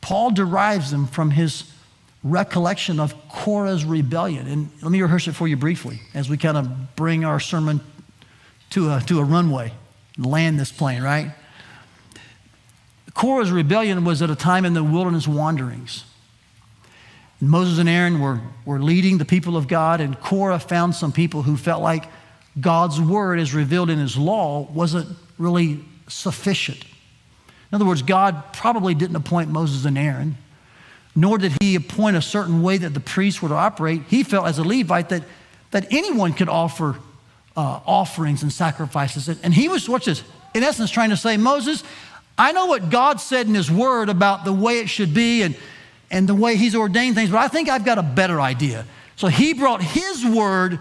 Paul 0.00 0.30
derives 0.30 0.90
them 0.90 1.06
from 1.06 1.32
his 1.32 1.70
recollection 2.30 3.00
of 3.00 3.14
Korah's 3.28 3.84
rebellion. 3.84 4.46
And 4.46 4.70
let 4.82 4.90
me 4.90 5.00
rehearse 5.00 5.28
it 5.28 5.32
for 5.32 5.46
you 5.46 5.56
briefly 5.56 6.00
as 6.14 6.28
we 6.28 6.36
kind 6.36 6.56
of 6.56 6.96
bring 6.96 7.24
our 7.24 7.40
sermon 7.40 7.80
to 8.70 8.90
a, 8.90 9.00
to 9.06 9.20
a 9.20 9.24
runway, 9.24 9.72
land 10.18 10.58
this 10.58 10.72
plane, 10.72 11.02
right? 11.02 11.32
Korah's 13.14 13.50
rebellion 13.50 14.04
was 14.04 14.20
at 14.22 14.30
a 14.30 14.36
time 14.36 14.64
in 14.64 14.74
the 14.74 14.84
wilderness 14.84 15.26
wanderings. 15.26 16.04
And 17.40 17.48
Moses 17.48 17.78
and 17.78 17.88
Aaron 17.88 18.20
were, 18.20 18.40
were 18.64 18.80
leading 18.80 19.18
the 19.18 19.24
people 19.24 19.56
of 19.56 19.68
God, 19.68 20.00
and 20.00 20.18
Korah 20.20 20.58
found 20.58 20.94
some 20.94 21.12
people 21.12 21.42
who 21.42 21.56
felt 21.56 21.82
like 21.82 22.04
God's 22.60 23.00
word, 23.00 23.38
as 23.38 23.54
revealed 23.54 23.90
in 23.90 23.98
his 23.98 24.16
law, 24.16 24.70
wasn't 24.72 25.16
really 25.38 25.84
sufficient. 26.08 26.82
In 27.70 27.74
other 27.74 27.84
words, 27.84 28.02
God 28.02 28.52
probably 28.52 28.94
didn't 28.94 29.16
appoint 29.16 29.50
Moses 29.50 29.84
and 29.84 29.98
Aaron, 29.98 30.36
nor 31.16 31.38
did 31.38 31.52
he 31.60 31.74
appoint 31.74 32.16
a 32.16 32.22
certain 32.22 32.62
way 32.62 32.76
that 32.76 32.92
the 32.92 33.00
priests 33.00 33.40
were 33.40 33.48
to 33.48 33.54
operate. 33.54 34.02
He 34.08 34.22
felt 34.22 34.46
as 34.46 34.58
a 34.58 34.64
Levite 34.64 35.08
that, 35.08 35.22
that 35.70 35.90
anyone 35.90 36.34
could 36.34 36.50
offer 36.50 36.96
uh, 37.56 37.80
offerings 37.86 38.42
and 38.42 38.52
sacrifices. 38.52 39.28
And 39.42 39.54
he 39.54 39.68
was, 39.68 39.88
watch 39.88 40.04
this, 40.04 40.22
in 40.54 40.62
essence, 40.62 40.90
trying 40.90 41.10
to 41.10 41.16
say, 41.16 41.38
Moses, 41.38 41.82
I 42.36 42.52
know 42.52 42.66
what 42.66 42.90
God 42.90 43.18
said 43.18 43.46
in 43.46 43.54
his 43.54 43.70
word 43.70 44.10
about 44.10 44.44
the 44.44 44.52
way 44.52 44.78
it 44.78 44.90
should 44.90 45.14
be 45.14 45.40
and, 45.40 45.56
and 46.10 46.28
the 46.28 46.34
way 46.34 46.56
he's 46.56 46.74
ordained 46.74 47.14
things, 47.14 47.30
but 47.30 47.38
I 47.38 47.48
think 47.48 47.70
I've 47.70 47.84
got 47.84 47.96
a 47.96 48.02
better 48.02 48.38
idea. 48.38 48.84
So 49.16 49.28
he 49.28 49.54
brought 49.54 49.82
his 49.82 50.24
word 50.24 50.78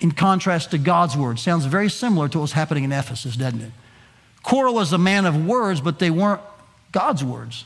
in 0.00 0.12
contrast 0.12 0.70
to 0.70 0.78
God's 0.78 1.16
word. 1.16 1.40
Sounds 1.40 1.64
very 1.64 1.90
similar 1.90 2.28
to 2.28 2.38
what's 2.38 2.52
happening 2.52 2.84
in 2.84 2.92
Ephesus, 2.92 3.34
doesn't 3.34 3.60
it? 3.60 3.72
Korah 4.44 4.72
was 4.72 4.92
a 4.92 4.98
man 4.98 5.26
of 5.26 5.44
words, 5.44 5.80
but 5.80 5.98
they 5.98 6.10
weren't 6.10 6.40
God's 6.92 7.24
words. 7.24 7.64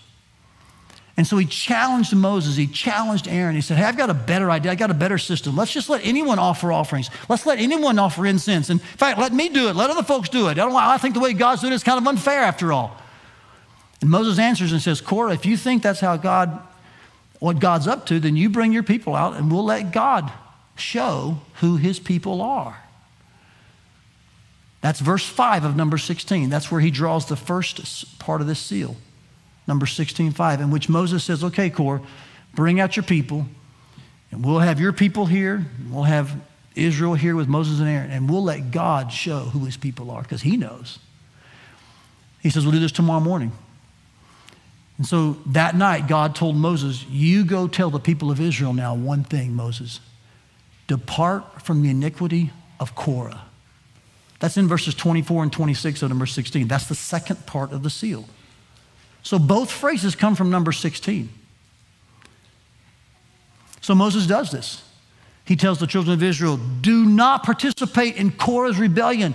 And 1.17 1.27
so 1.27 1.39
he 1.39 1.47
challenged 1.47 2.15
Moses, 2.15 2.57
he 2.57 2.67
challenged 2.67 3.27
Aaron. 3.27 3.55
He 3.55 3.63
said, 3.63 3.79
Hey, 3.79 3.85
I've 3.85 3.97
got 3.97 4.11
a 4.11 4.15
better 4.15 4.51
idea. 4.51 4.73
I've 4.73 4.79
got 4.79 4.91
a 4.91 4.95
better 4.95 5.17
system. 5.17 5.57
Let's 5.57 5.73
just 5.73 5.89
let 5.89 6.05
anyone 6.05 6.39
offer 6.39 6.71
offerings. 6.71 7.09
Let's 7.29 7.47
let 7.47 7.59
anyone 7.59 7.99
offer 7.99 8.27
incense. 8.27 8.69
And 8.69 8.81
in 8.81 8.87
fact, 8.87 9.19
let 9.19 9.33
me 9.33 9.49
do 9.49 9.69
it. 9.69 9.77
Let 9.77 9.89
other 9.89 10.03
folks 10.03 10.29
do 10.29 10.49
it. 10.49 10.53
I, 10.53 10.55
don't, 10.55 10.75
I 10.75 10.99
think 10.99 11.15
the 11.15 11.21
way 11.21 11.33
God's 11.33 11.63
doing 11.63 11.73
it 11.73 11.77
is 11.77 11.85
kind 11.85 11.99
of 11.99 12.07
unfair 12.07 12.41
after 12.41 12.71
all. 12.71 13.01
And 14.03 14.11
Moses 14.11 14.39
answers 14.39 14.73
and 14.73 14.83
says, 14.83 15.01
Korah, 15.01 15.33
if 15.33 15.47
you 15.47 15.57
think 15.57 15.83
that's 15.83 16.01
how 16.01 16.19
God, 16.19 16.61
what 17.39 17.61
God's 17.61 17.87
up 17.87 18.05
to, 18.07 18.21
then 18.21 18.37
you 18.37 18.51
bring 18.51 18.73
your 18.73 18.83
people 18.83 19.15
out 19.15 19.37
and 19.37 19.51
we'll 19.51 19.65
let 19.65 19.93
God 19.93 20.31
show 20.77 21.39
who 21.61 21.77
his 21.77 21.99
people 21.99 22.43
are. 22.43 22.83
That's 24.83 25.01
verse 25.01 25.27
5 25.27 25.65
of 25.65 25.77
number 25.77 25.97
16. 25.97 26.51
That's 26.51 26.71
where 26.71 26.83
he 26.83 26.91
draws 26.91 27.25
the 27.25 27.37
first 27.37 28.19
part 28.19 28.43
of 28.43 28.47
this 28.47 28.59
seal 28.59 28.97
number 29.67 29.87
16, 29.87 30.33
5, 30.33 30.61
in 30.61 30.71
which 30.71 30.89
Moses 30.89 31.25
says, 31.25 31.43
Okay, 31.45 31.71
Korah, 31.71 32.03
bring 32.55 32.81
out 32.81 32.97
your 32.97 33.03
people, 33.03 33.47
and 34.31 34.45
we'll 34.45 34.61
have 34.61 34.81
your 34.81 34.93
people 34.93 35.27
here, 35.27 35.67
we'll 35.91 36.05
have 36.05 36.35
Israel 36.75 37.15
here 37.15 37.35
with 37.35 37.49
Moses 37.49 37.81
and 37.81 37.89
Aaron, 37.89 38.11
and 38.11 38.31
we'll 38.31 38.45
let 38.45 38.71
God 38.71 39.13
show 39.13 39.41
who 39.41 39.65
his 39.65 39.77
people 39.77 40.11
are, 40.11 40.23
because 40.23 40.43
he 40.43 40.57
knows. 40.57 40.99
He 42.41 42.51
says, 42.51 42.65
We'll 42.65 42.73
do 42.73 42.81
this 42.81 42.93
tomorrow 42.93 43.21
morning. 43.21 43.53
And 44.99 45.07
so 45.07 45.37
that 45.47 45.75
night, 45.75 46.07
God 46.07 46.35
told 46.35 46.57
Moses, 46.57 47.05
You 47.09 47.45
go 47.45 47.69
tell 47.69 47.91
the 47.91 47.99
people 47.99 48.31
of 48.31 48.41
Israel 48.41 48.73
now 48.73 48.95
one 48.95 49.25
thing, 49.25 49.55
Moses. 49.55 50.01
Depart 50.87 51.63
from 51.63 51.83
the 51.83 51.91
iniquity 51.91 52.53
of 52.79 52.95
Korah. 52.95 53.43
That's 54.39 54.57
in 54.57 54.69
verses 54.69 54.95
24 54.95 55.45
and 55.45 55.53
26 55.53 56.03
of 56.03 56.11
number 56.11 56.27
16. 56.27 56.69
That's 56.69 56.89
the 56.89 56.95
second 56.95 57.47
part 57.47 57.73
of 57.73 57.83
the 57.83 57.91
seal. 57.91 58.29
So 59.27 59.41
both 59.41 59.73
phrases 59.73 60.15
come 60.15 60.37
from 60.37 60.51
number 60.51 60.71
16. 60.71 61.29
So 63.81 63.93
Moses 63.93 64.25
does 64.25 64.53
this. 64.53 64.85
He 65.45 65.57
tells 65.57 65.81
the 65.81 65.89
children 65.89 66.15
of 66.15 66.23
Israel, 66.23 66.61
do 66.81 67.05
not 67.05 67.43
participate 67.43 68.15
in 68.15 68.31
Korah's 68.31 68.79
rebellion, 68.79 69.35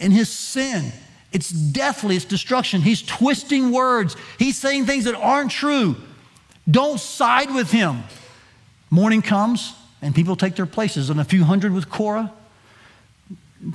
in 0.00 0.10
his 0.10 0.28
sin. 0.28 0.92
It's 1.30 1.50
deathly, 1.50 2.16
it's 2.16 2.24
destruction. 2.24 2.80
He's 2.80 3.00
twisting 3.00 3.70
words, 3.70 4.16
he's 4.40 4.58
saying 4.58 4.86
things 4.86 5.04
that 5.04 5.14
aren't 5.14 5.52
true. 5.52 5.94
Don't 6.68 6.98
side 6.98 7.54
with 7.54 7.70
him. 7.70 8.02
Morning 8.90 9.22
comes, 9.22 9.72
and 10.02 10.16
people 10.16 10.34
take 10.34 10.56
their 10.56 10.66
places, 10.66 11.10
and 11.10 11.20
a 11.20 11.24
few 11.24 11.44
hundred 11.44 11.72
with 11.72 11.88
Korah, 11.88 12.32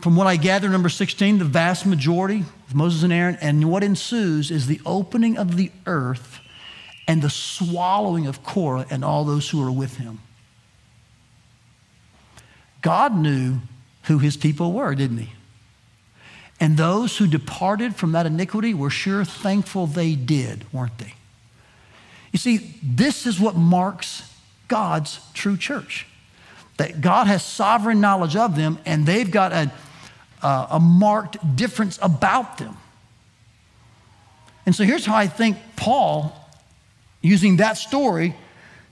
from 0.02 0.18
what 0.18 0.28
I 0.28 0.36
gather, 0.36 0.68
number 0.68 0.90
16, 0.90 1.38
the 1.38 1.46
vast 1.46 1.86
majority 1.86 2.44
Moses 2.74 3.04
and 3.04 3.14
Aaron, 3.14 3.38
and 3.42 3.70
what 3.70 3.84
ensues 3.84 4.52
is 4.52 4.68
the 4.68 4.82
opening 4.86 5.38
of 5.38 5.56
the 5.56 5.72
earth 5.86 6.40
and 7.08 7.22
the 7.22 7.30
swallowing 7.30 8.28
of 8.28 8.44
Korah 8.44 8.86
and 8.90 9.04
all 9.04 9.26
those 9.26 9.50
who 9.50 9.62
are 9.66 9.72
with 9.72 9.98
him. 9.98 10.20
God 12.82 13.16
knew 13.16 13.60
who 14.04 14.20
his 14.20 14.38
people 14.38 14.74
were, 14.74 14.94
didn't 14.96 15.18
he? 15.18 15.30
And 16.60 16.78
those 16.78 17.18
who 17.18 17.28
departed 17.28 17.96
from 17.96 18.14
that 18.14 18.26
iniquity 18.26 18.74
were 18.74 18.90
sure 18.90 19.26
thankful 19.26 19.88
they 19.88 20.16
did, 20.16 20.72
weren't 20.72 20.98
they? 20.98 21.14
You 22.32 22.40
see, 22.40 22.76
this 22.82 23.26
is 23.26 23.40
what 23.40 23.56
marks 23.56 24.30
God's 24.68 25.20
true 25.34 25.58
church 25.58 26.08
that 26.78 27.02
God 27.02 27.28
has 27.28 27.44
sovereign 27.44 28.02
knowledge 28.02 28.36
of 28.36 28.56
them 28.56 28.80
and 28.86 29.06
they've 29.06 29.30
got 29.30 29.52
a, 29.52 29.72
uh, 30.44 30.68
a 30.72 30.80
marked 30.80 31.56
difference 31.56 31.98
about 32.02 32.58
them. 32.58 32.78
And 34.66 34.76
so 34.76 34.84
here's 34.84 35.06
how 35.06 35.16
I 35.16 35.28
think 35.28 35.58
Paul, 35.76 36.34
using 37.22 37.58
that 37.58 37.74
story 37.74 38.36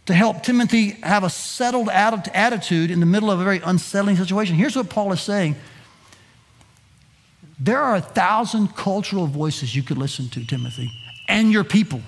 to 0.06 0.14
help 0.14 0.44
Timothy 0.44 0.92
have 1.04 1.24
a 1.24 1.30
settled 1.30 1.90
attitude 1.90 2.92
in 2.92 3.00
the 3.00 3.06
middle 3.06 3.30
of 3.30 3.40
a 3.40 3.44
very 3.44 3.62
unsettling 3.64 4.16
situation. 4.16 4.56
Here's 4.56 4.76
what 4.76 4.90
Paul 4.90 5.12
is 5.12 5.22
saying 5.22 5.56
there 7.60 7.80
are 7.80 7.96
a 7.96 8.02
thousand 8.02 8.76
cultural 8.76 9.28
voices 9.28 9.76
you 9.76 9.84
could 9.84 10.00
listen 10.00 10.30
to, 10.30 10.44
Timothy, 10.46 10.92
and 11.28 11.52
your 11.52 11.64
people. 11.64 12.02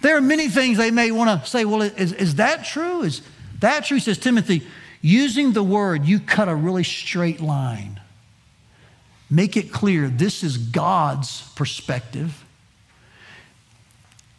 There 0.00 0.16
are 0.16 0.22
many 0.22 0.48
things 0.48 0.78
they 0.78 0.90
may 0.90 1.10
want 1.10 1.44
to 1.44 1.50
say, 1.50 1.66
well, 1.66 1.82
is, 1.82 2.12
is 2.14 2.36
that 2.36 2.64
true? 2.64 3.02
Is, 3.02 3.20
that 3.60 3.84
true, 3.84 3.98
says 3.98 4.16
Timothy, 4.16 4.62
using 5.00 5.52
the 5.52 5.62
word, 5.62 6.04
you 6.04 6.20
cut 6.20 6.48
a 6.48 6.54
really 6.54 6.84
straight 6.84 7.40
line. 7.40 8.00
Make 9.30 9.56
it 9.56 9.72
clear 9.72 10.08
this 10.08 10.42
is 10.42 10.56
God's 10.56 11.42
perspective. 11.54 12.44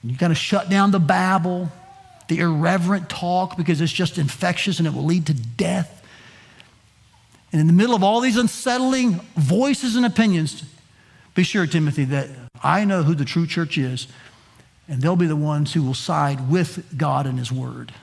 You 0.04 0.16
kind 0.16 0.32
to 0.32 0.36
shut 0.36 0.70
down 0.70 0.92
the 0.92 1.00
babble, 1.00 1.70
the 2.30 2.40
irreverent 2.40 3.10
talk, 3.10 3.58
because 3.58 3.82
it's 3.82 3.92
just 3.92 4.18
infectious 4.18 4.80
and 4.80 4.88
it 4.88 4.94
will 4.94 5.04
lead 5.04 5.26
to 5.28 5.34
death. 5.34 5.94
And 7.52 7.62
in 7.62 7.68
the 7.68 7.74
middle 7.74 7.96
of 7.96 8.04
all 8.04 8.22
these 8.22 8.38
unsettling 8.38 9.22
voices 9.36 9.96
and 9.96 10.06
opinions, 10.06 10.64
be 11.36 11.44
sure, 11.44 11.68
Timothy, 11.68 12.06
that 12.06 12.30
I 12.64 12.86
know 12.86 13.04
who 13.04 13.16
the 13.16 13.26
true 13.26 13.48
church 13.48 13.78
is, 13.78 14.08
and 14.88 15.02
they'll 15.02 15.16
be 15.16 15.28
the 15.28 15.36
ones 15.36 15.74
who 15.74 15.84
will 15.84 15.94
side 15.94 16.50
with 16.50 16.98
God 16.98 17.26
and 17.26 17.38
His 17.38 17.52
Word. 17.52 17.94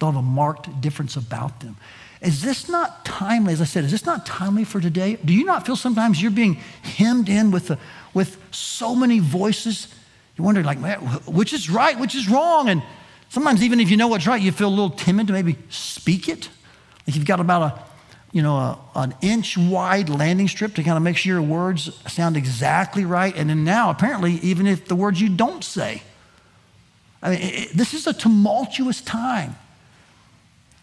They'll 0.00 0.10
have 0.10 0.18
a 0.18 0.22
marked 0.22 0.80
difference 0.80 1.16
about 1.16 1.60
them. 1.60 1.76
Is 2.22 2.42
this 2.42 2.68
not 2.68 3.04
timely? 3.04 3.52
As 3.52 3.60
I 3.60 3.64
said, 3.64 3.84
is 3.84 3.90
this 3.90 4.04
not 4.04 4.26
timely 4.26 4.64
for 4.64 4.80
today? 4.80 5.18
Do 5.24 5.32
you 5.32 5.44
not 5.44 5.64
feel 5.64 5.76
sometimes 5.76 6.20
you're 6.20 6.30
being 6.30 6.54
hemmed 6.82 7.28
in 7.28 7.50
with, 7.50 7.68
the, 7.68 7.78
with 8.12 8.38
so 8.50 8.94
many 8.94 9.20
voices? 9.20 9.88
You 10.36 10.44
wonder, 10.44 10.62
like, 10.62 10.78
man, 10.78 10.98
which 11.26 11.52
is 11.52 11.70
right, 11.70 11.98
which 11.98 12.14
is 12.14 12.28
wrong? 12.28 12.68
And 12.68 12.82
sometimes, 13.28 13.62
even 13.62 13.80
if 13.80 13.90
you 13.90 13.96
know 13.96 14.08
what's 14.08 14.26
right, 14.26 14.40
you 14.40 14.52
feel 14.52 14.68
a 14.68 14.70
little 14.70 14.90
timid 14.90 15.28
to 15.28 15.32
maybe 15.32 15.56
speak 15.68 16.28
it. 16.28 16.48
Like 17.06 17.16
you've 17.16 17.26
got 17.26 17.40
about 17.40 17.62
a, 17.62 17.82
you 18.32 18.42
know, 18.42 18.56
a, 18.56 18.78
an 18.96 19.14
inch 19.22 19.56
wide 19.56 20.08
landing 20.08 20.48
strip 20.48 20.74
to 20.74 20.82
kind 20.82 20.96
of 20.96 21.02
make 21.02 21.16
sure 21.16 21.34
your 21.34 21.42
words 21.42 21.90
sound 22.10 22.36
exactly 22.36 23.04
right. 23.04 23.34
And 23.34 23.50
then 23.50 23.64
now, 23.64 23.90
apparently, 23.90 24.34
even 24.42 24.66
if 24.66 24.86
the 24.86 24.96
words 24.96 25.20
you 25.20 25.28
don't 25.28 25.64
say, 25.64 26.02
I 27.22 27.30
mean, 27.30 27.40
it, 27.40 27.70
this 27.74 27.94
is 27.94 28.06
a 28.06 28.12
tumultuous 28.12 29.00
time. 29.00 29.56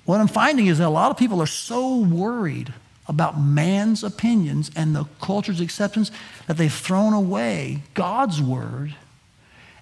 What 0.08 0.22
I'm 0.22 0.30
finding 0.30 0.68
is 0.68 0.78
that 0.78 0.88
a 0.88 0.90
lot 0.90 1.12
of 1.12 1.18
people 1.18 1.42
are 1.42 1.46
so 1.46 1.98
worried 1.98 2.74
about 3.10 3.38
man's 3.38 4.06
opinions 4.06 4.72
and 4.74 4.96
the 4.96 5.04
culture's 5.20 5.60
acceptance 5.60 6.12
that 6.48 6.56
they've 6.56 6.74
thrown 6.74 7.12
away 7.12 7.84
God's 7.94 8.42
word 8.42 8.96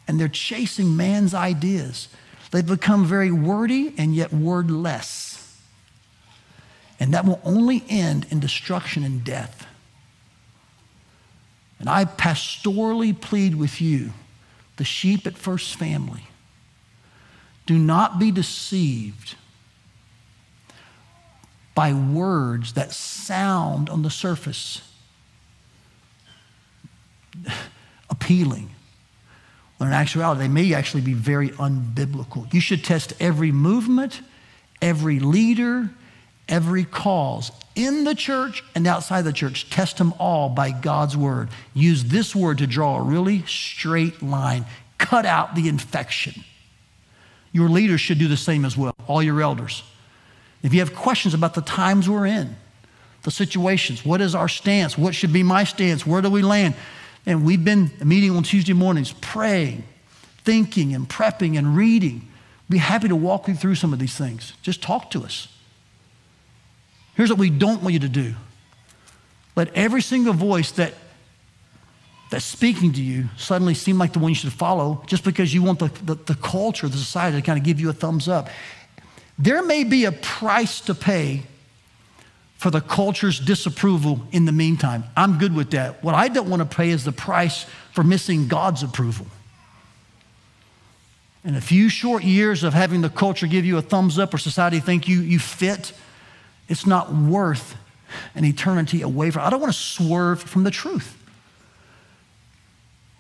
and 0.07 0.19
they're 0.19 0.27
chasing 0.27 0.97
man's 0.97 1.35
ideas. 1.35 2.07
They've 2.49 2.65
become 2.65 3.05
very 3.05 3.31
wordy 3.31 3.93
and 3.99 4.15
yet 4.15 4.33
wordless. 4.33 5.59
And 6.99 7.13
that 7.13 7.25
will 7.25 7.39
only 7.43 7.83
end 7.87 8.25
in 8.31 8.39
destruction 8.39 9.03
and 9.03 9.23
death. 9.23 9.67
And 11.77 11.87
I 11.87 12.05
pastorally 12.05 13.13
plead 13.13 13.53
with 13.53 13.79
you, 13.79 14.09
the 14.77 14.85
sheep 14.85 15.27
at 15.27 15.37
First 15.37 15.75
Family, 15.75 16.23
do 17.67 17.77
not 17.77 18.17
be 18.17 18.31
deceived 18.31 19.35
by 21.75 21.93
words 21.93 22.73
that 22.73 22.91
sound 22.93 23.89
on 23.89 24.01
the 24.01 24.09
surface 24.09 24.81
appealing. 28.09 28.71
When 29.77 29.89
in 29.89 29.93
actuality, 29.93 30.39
they 30.39 30.47
may 30.47 30.73
actually 30.73 31.01
be 31.01 31.13
very 31.13 31.49
unbiblical. 31.49 32.51
You 32.53 32.61
should 32.61 32.83
test 32.83 33.13
every 33.19 33.51
movement, 33.51 34.21
every 34.81 35.19
leader, 35.19 35.89
every 36.47 36.85
cause 36.85 37.51
in 37.75 38.05
the 38.05 38.15
church 38.15 38.63
and 38.73 38.87
outside 38.87 39.23
the 39.23 39.33
church. 39.33 39.69
Test 39.69 39.97
them 39.97 40.13
all 40.17 40.47
by 40.47 40.71
God's 40.71 41.17
word. 41.17 41.49
Use 41.73 42.05
this 42.05 42.33
word 42.33 42.59
to 42.59 42.67
draw 42.67 42.97
a 42.97 43.01
really 43.01 43.43
straight 43.47 44.21
line, 44.21 44.65
cut 44.97 45.25
out 45.25 45.55
the 45.55 45.67
infection. 45.67 46.45
Your 47.51 47.67
leaders 47.67 47.99
should 47.99 48.19
do 48.19 48.29
the 48.29 48.37
same 48.37 48.63
as 48.63 48.77
well, 48.77 48.95
all 49.07 49.21
your 49.21 49.41
elders. 49.41 49.83
If 50.65 50.73
you 50.73 50.79
have 50.79 50.95
questions 50.95 51.35
about 51.35 51.53
the 51.53 51.61
times 51.61 52.09
we're 52.09 52.25
in, 52.25 52.55
the 53.21 53.29
situations, 53.29 54.03
what 54.03 54.19
is 54.19 54.33
our 54.33 54.49
stance? 54.49 54.97
What 54.97 55.13
should 55.13 55.31
be 55.31 55.43
my 55.43 55.63
stance? 55.63 56.07
Where 56.07 56.23
do 56.23 56.29
we 56.31 56.41
land? 56.41 56.73
And 57.27 57.45
we've 57.45 57.63
been 57.63 57.91
meeting 58.03 58.35
on 58.35 58.41
Tuesday 58.41 58.73
mornings, 58.73 59.13
praying, 59.21 59.83
thinking, 60.43 60.95
and 60.95 61.07
prepping 61.07 61.55
and 61.55 61.77
reading. 61.77 62.27
Be 62.67 62.79
happy 62.79 63.07
to 63.09 63.15
walk 63.15 63.47
you 63.47 63.53
through 63.53 63.75
some 63.75 63.93
of 63.93 63.99
these 63.99 64.15
things. 64.15 64.53
Just 64.63 64.81
talk 64.81 65.11
to 65.11 65.23
us. 65.23 65.49
Here's 67.13 67.29
what 67.29 67.37
we 67.37 67.51
don't 67.51 67.83
want 67.83 67.93
you 67.93 67.99
to 67.99 68.09
do 68.09 68.33
let 69.55 69.71
every 69.75 70.01
single 70.01 70.33
voice 70.33 70.71
that 70.71 70.95
that's 72.31 72.43
speaking 72.43 72.91
to 72.93 73.01
you 73.03 73.25
suddenly 73.37 73.75
seem 73.75 73.99
like 73.99 74.13
the 74.13 74.19
one 74.19 74.29
you 74.29 74.35
should 74.35 74.51
follow 74.51 75.03
just 75.05 75.23
because 75.23 75.53
you 75.53 75.61
want 75.61 75.77
the, 75.77 75.89
the, 76.03 76.15
the 76.15 76.35
culture, 76.35 76.89
the 76.89 76.97
society 76.97 77.37
to 77.37 77.45
kind 77.45 77.59
of 77.59 77.63
give 77.63 77.79
you 77.79 77.87
a 77.87 77.93
thumbs 77.93 78.27
up. 78.27 78.49
There 79.37 79.63
may 79.63 79.83
be 79.83 80.05
a 80.05 80.11
price 80.11 80.81
to 80.81 80.95
pay 80.95 81.43
for 82.57 82.71
the 82.71 82.81
culture's 82.81 83.39
disapproval 83.39 84.21
in 84.31 84.45
the 84.45 84.51
meantime. 84.51 85.03
I'm 85.15 85.37
good 85.37 85.53
with 85.53 85.71
that. 85.71 86.03
What 86.03 86.15
I 86.15 86.29
don't 86.29 86.49
want 86.49 86.61
to 86.61 86.75
pay 86.75 86.89
is 86.89 87.03
the 87.03 87.11
price 87.11 87.65
for 87.91 88.03
missing 88.03 88.47
God's 88.47 88.81
approval. 88.81 89.27
In 91.43 91.55
a 91.55 91.61
few 91.61 91.89
short 91.89 92.23
years 92.23 92.63
of 92.63 92.73
having 92.73 93.01
the 93.01 93.09
culture 93.09 93.45
give 93.45 93.65
you 93.65 93.77
a 93.77 93.81
thumbs 93.81 94.17
up 94.17 94.33
or 94.33 94.37
society 94.37 94.79
think 94.79 95.07
you, 95.07 95.21
you 95.21 95.37
fit, 95.37 95.93
it's 96.67 96.87
not 96.87 97.13
worth 97.13 97.75
an 98.33 98.45
eternity 98.45 99.01
away 99.01 99.29
from. 99.31 99.43
I 99.43 99.49
don't 99.49 99.61
want 99.61 99.73
to 99.73 99.79
swerve 99.79 100.41
from 100.41 100.63
the 100.63 100.71
truth. 100.71 101.15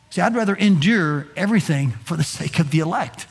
See, 0.09 0.21
I'd 0.21 0.33
rather 0.33 0.55
endure 0.55 1.27
everything 1.35 1.91
for 1.91 2.15
the 2.15 2.23
sake 2.39 2.57
of 2.57 2.71
the 2.71 2.79
elect. 2.79 3.27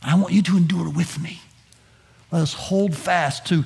I 0.00 0.14
want 0.14 0.32
you 0.32 0.42
to 0.42 0.56
endure 0.56 0.88
with 0.88 1.20
me. 1.20 1.40
Let 2.30 2.42
us 2.42 2.52
hold 2.52 2.94
fast 2.94 3.46
to, 3.46 3.64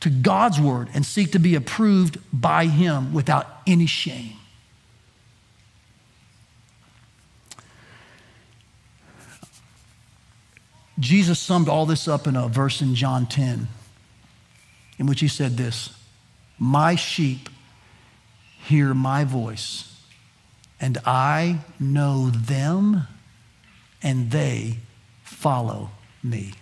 to 0.00 0.10
God's 0.10 0.60
word 0.60 0.88
and 0.94 1.06
seek 1.06 1.32
to 1.32 1.38
be 1.38 1.54
approved 1.54 2.18
by 2.32 2.66
Him 2.66 3.12
without 3.12 3.46
any 3.66 3.86
shame. 3.86 4.34
Jesus 11.00 11.38
summed 11.38 11.68
all 11.68 11.86
this 11.86 12.06
up 12.06 12.26
in 12.26 12.36
a 12.36 12.46
verse 12.46 12.82
in 12.82 12.94
John 12.94 13.24
10, 13.26 13.68
in 14.98 15.06
which 15.06 15.20
he 15.20 15.28
said 15.28 15.56
this 15.56 15.96
My 16.58 16.94
sheep 16.94 17.48
hear 18.66 18.92
my 18.92 19.24
voice, 19.24 19.98
and 20.78 20.98
I 21.06 21.60
know 21.78 22.28
them, 22.28 23.06
and 24.02 24.30
they 24.30 24.76
follow 25.24 25.90
me. 26.22 26.52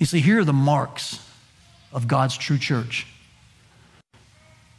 You 0.00 0.06
see, 0.06 0.20
here 0.20 0.40
are 0.40 0.44
the 0.44 0.52
marks 0.52 1.24
of 1.92 2.08
God's 2.08 2.36
true 2.36 2.58
church 2.58 3.06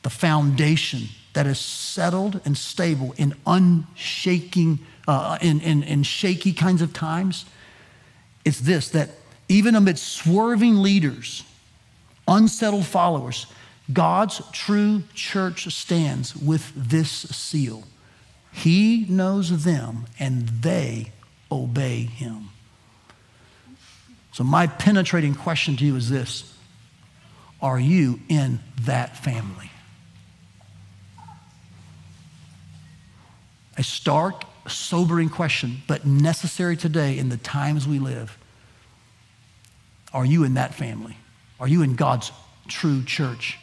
the 0.03 0.09
foundation 0.09 1.03
that 1.33 1.45
is 1.45 1.59
settled 1.59 2.41
and 2.43 2.57
stable 2.57 3.13
in 3.17 3.35
unshaking, 3.45 4.79
uh, 5.07 5.37
in, 5.41 5.61
in, 5.61 5.83
in 5.83 6.01
shaky 6.01 6.53
kinds 6.53 6.81
of 6.81 6.91
times. 6.91 7.45
It's 8.43 8.59
this 8.61 8.89
that 8.89 9.11
even 9.47 9.75
amidst 9.75 10.07
swerving 10.07 10.81
leaders, 10.81 11.43
unsettled 12.27 12.87
followers, 12.87 13.45
God's 13.93 14.41
true 14.51 15.03
church 15.13 15.71
stands 15.71 16.35
with 16.35 16.71
this 16.75 17.11
seal. 17.11 17.83
He 18.51 19.05
knows 19.07 19.63
them 19.63 20.05
and 20.19 20.47
they 20.47 21.11
obey 21.51 22.01
him. 22.05 22.49
So, 24.41 24.45
my 24.45 24.65
penetrating 24.65 25.35
question 25.35 25.77
to 25.77 25.85
you 25.85 25.95
is 25.95 26.09
this 26.09 26.51
Are 27.61 27.79
you 27.79 28.19
in 28.27 28.59
that 28.85 29.15
family? 29.15 29.69
A 33.77 33.83
stark, 33.83 34.45
sobering 34.67 35.29
question, 35.29 35.83
but 35.85 36.07
necessary 36.07 36.75
today 36.75 37.19
in 37.19 37.29
the 37.29 37.37
times 37.37 37.87
we 37.87 37.99
live. 37.99 38.35
Are 40.11 40.25
you 40.25 40.43
in 40.43 40.55
that 40.55 40.73
family? 40.73 41.17
Are 41.59 41.67
you 41.67 41.83
in 41.83 41.93
God's 41.93 42.31
true 42.67 43.03
church? 43.03 43.59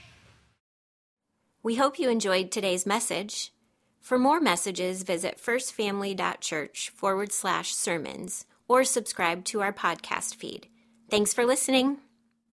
We 1.65 1.75
hope 1.75 1.99
you 1.99 2.09
enjoyed 2.09 2.53
today's 2.53 2.87
message. 2.87 3.53
For 4.01 4.17
more 4.17 4.41
messages, 4.41 5.03
visit 5.03 5.41
firstfamily.church 5.45 6.91
forward 6.91 7.33
slash 7.33 7.75
sermons 7.75 8.45
or 8.69 8.85
subscribe 8.85 9.45
to 9.47 9.61
our 9.61 9.73
podcast 9.73 10.35
feed. 10.35 10.69
Thanks 11.11 11.33
for 11.33 11.45
listening. 11.47 11.99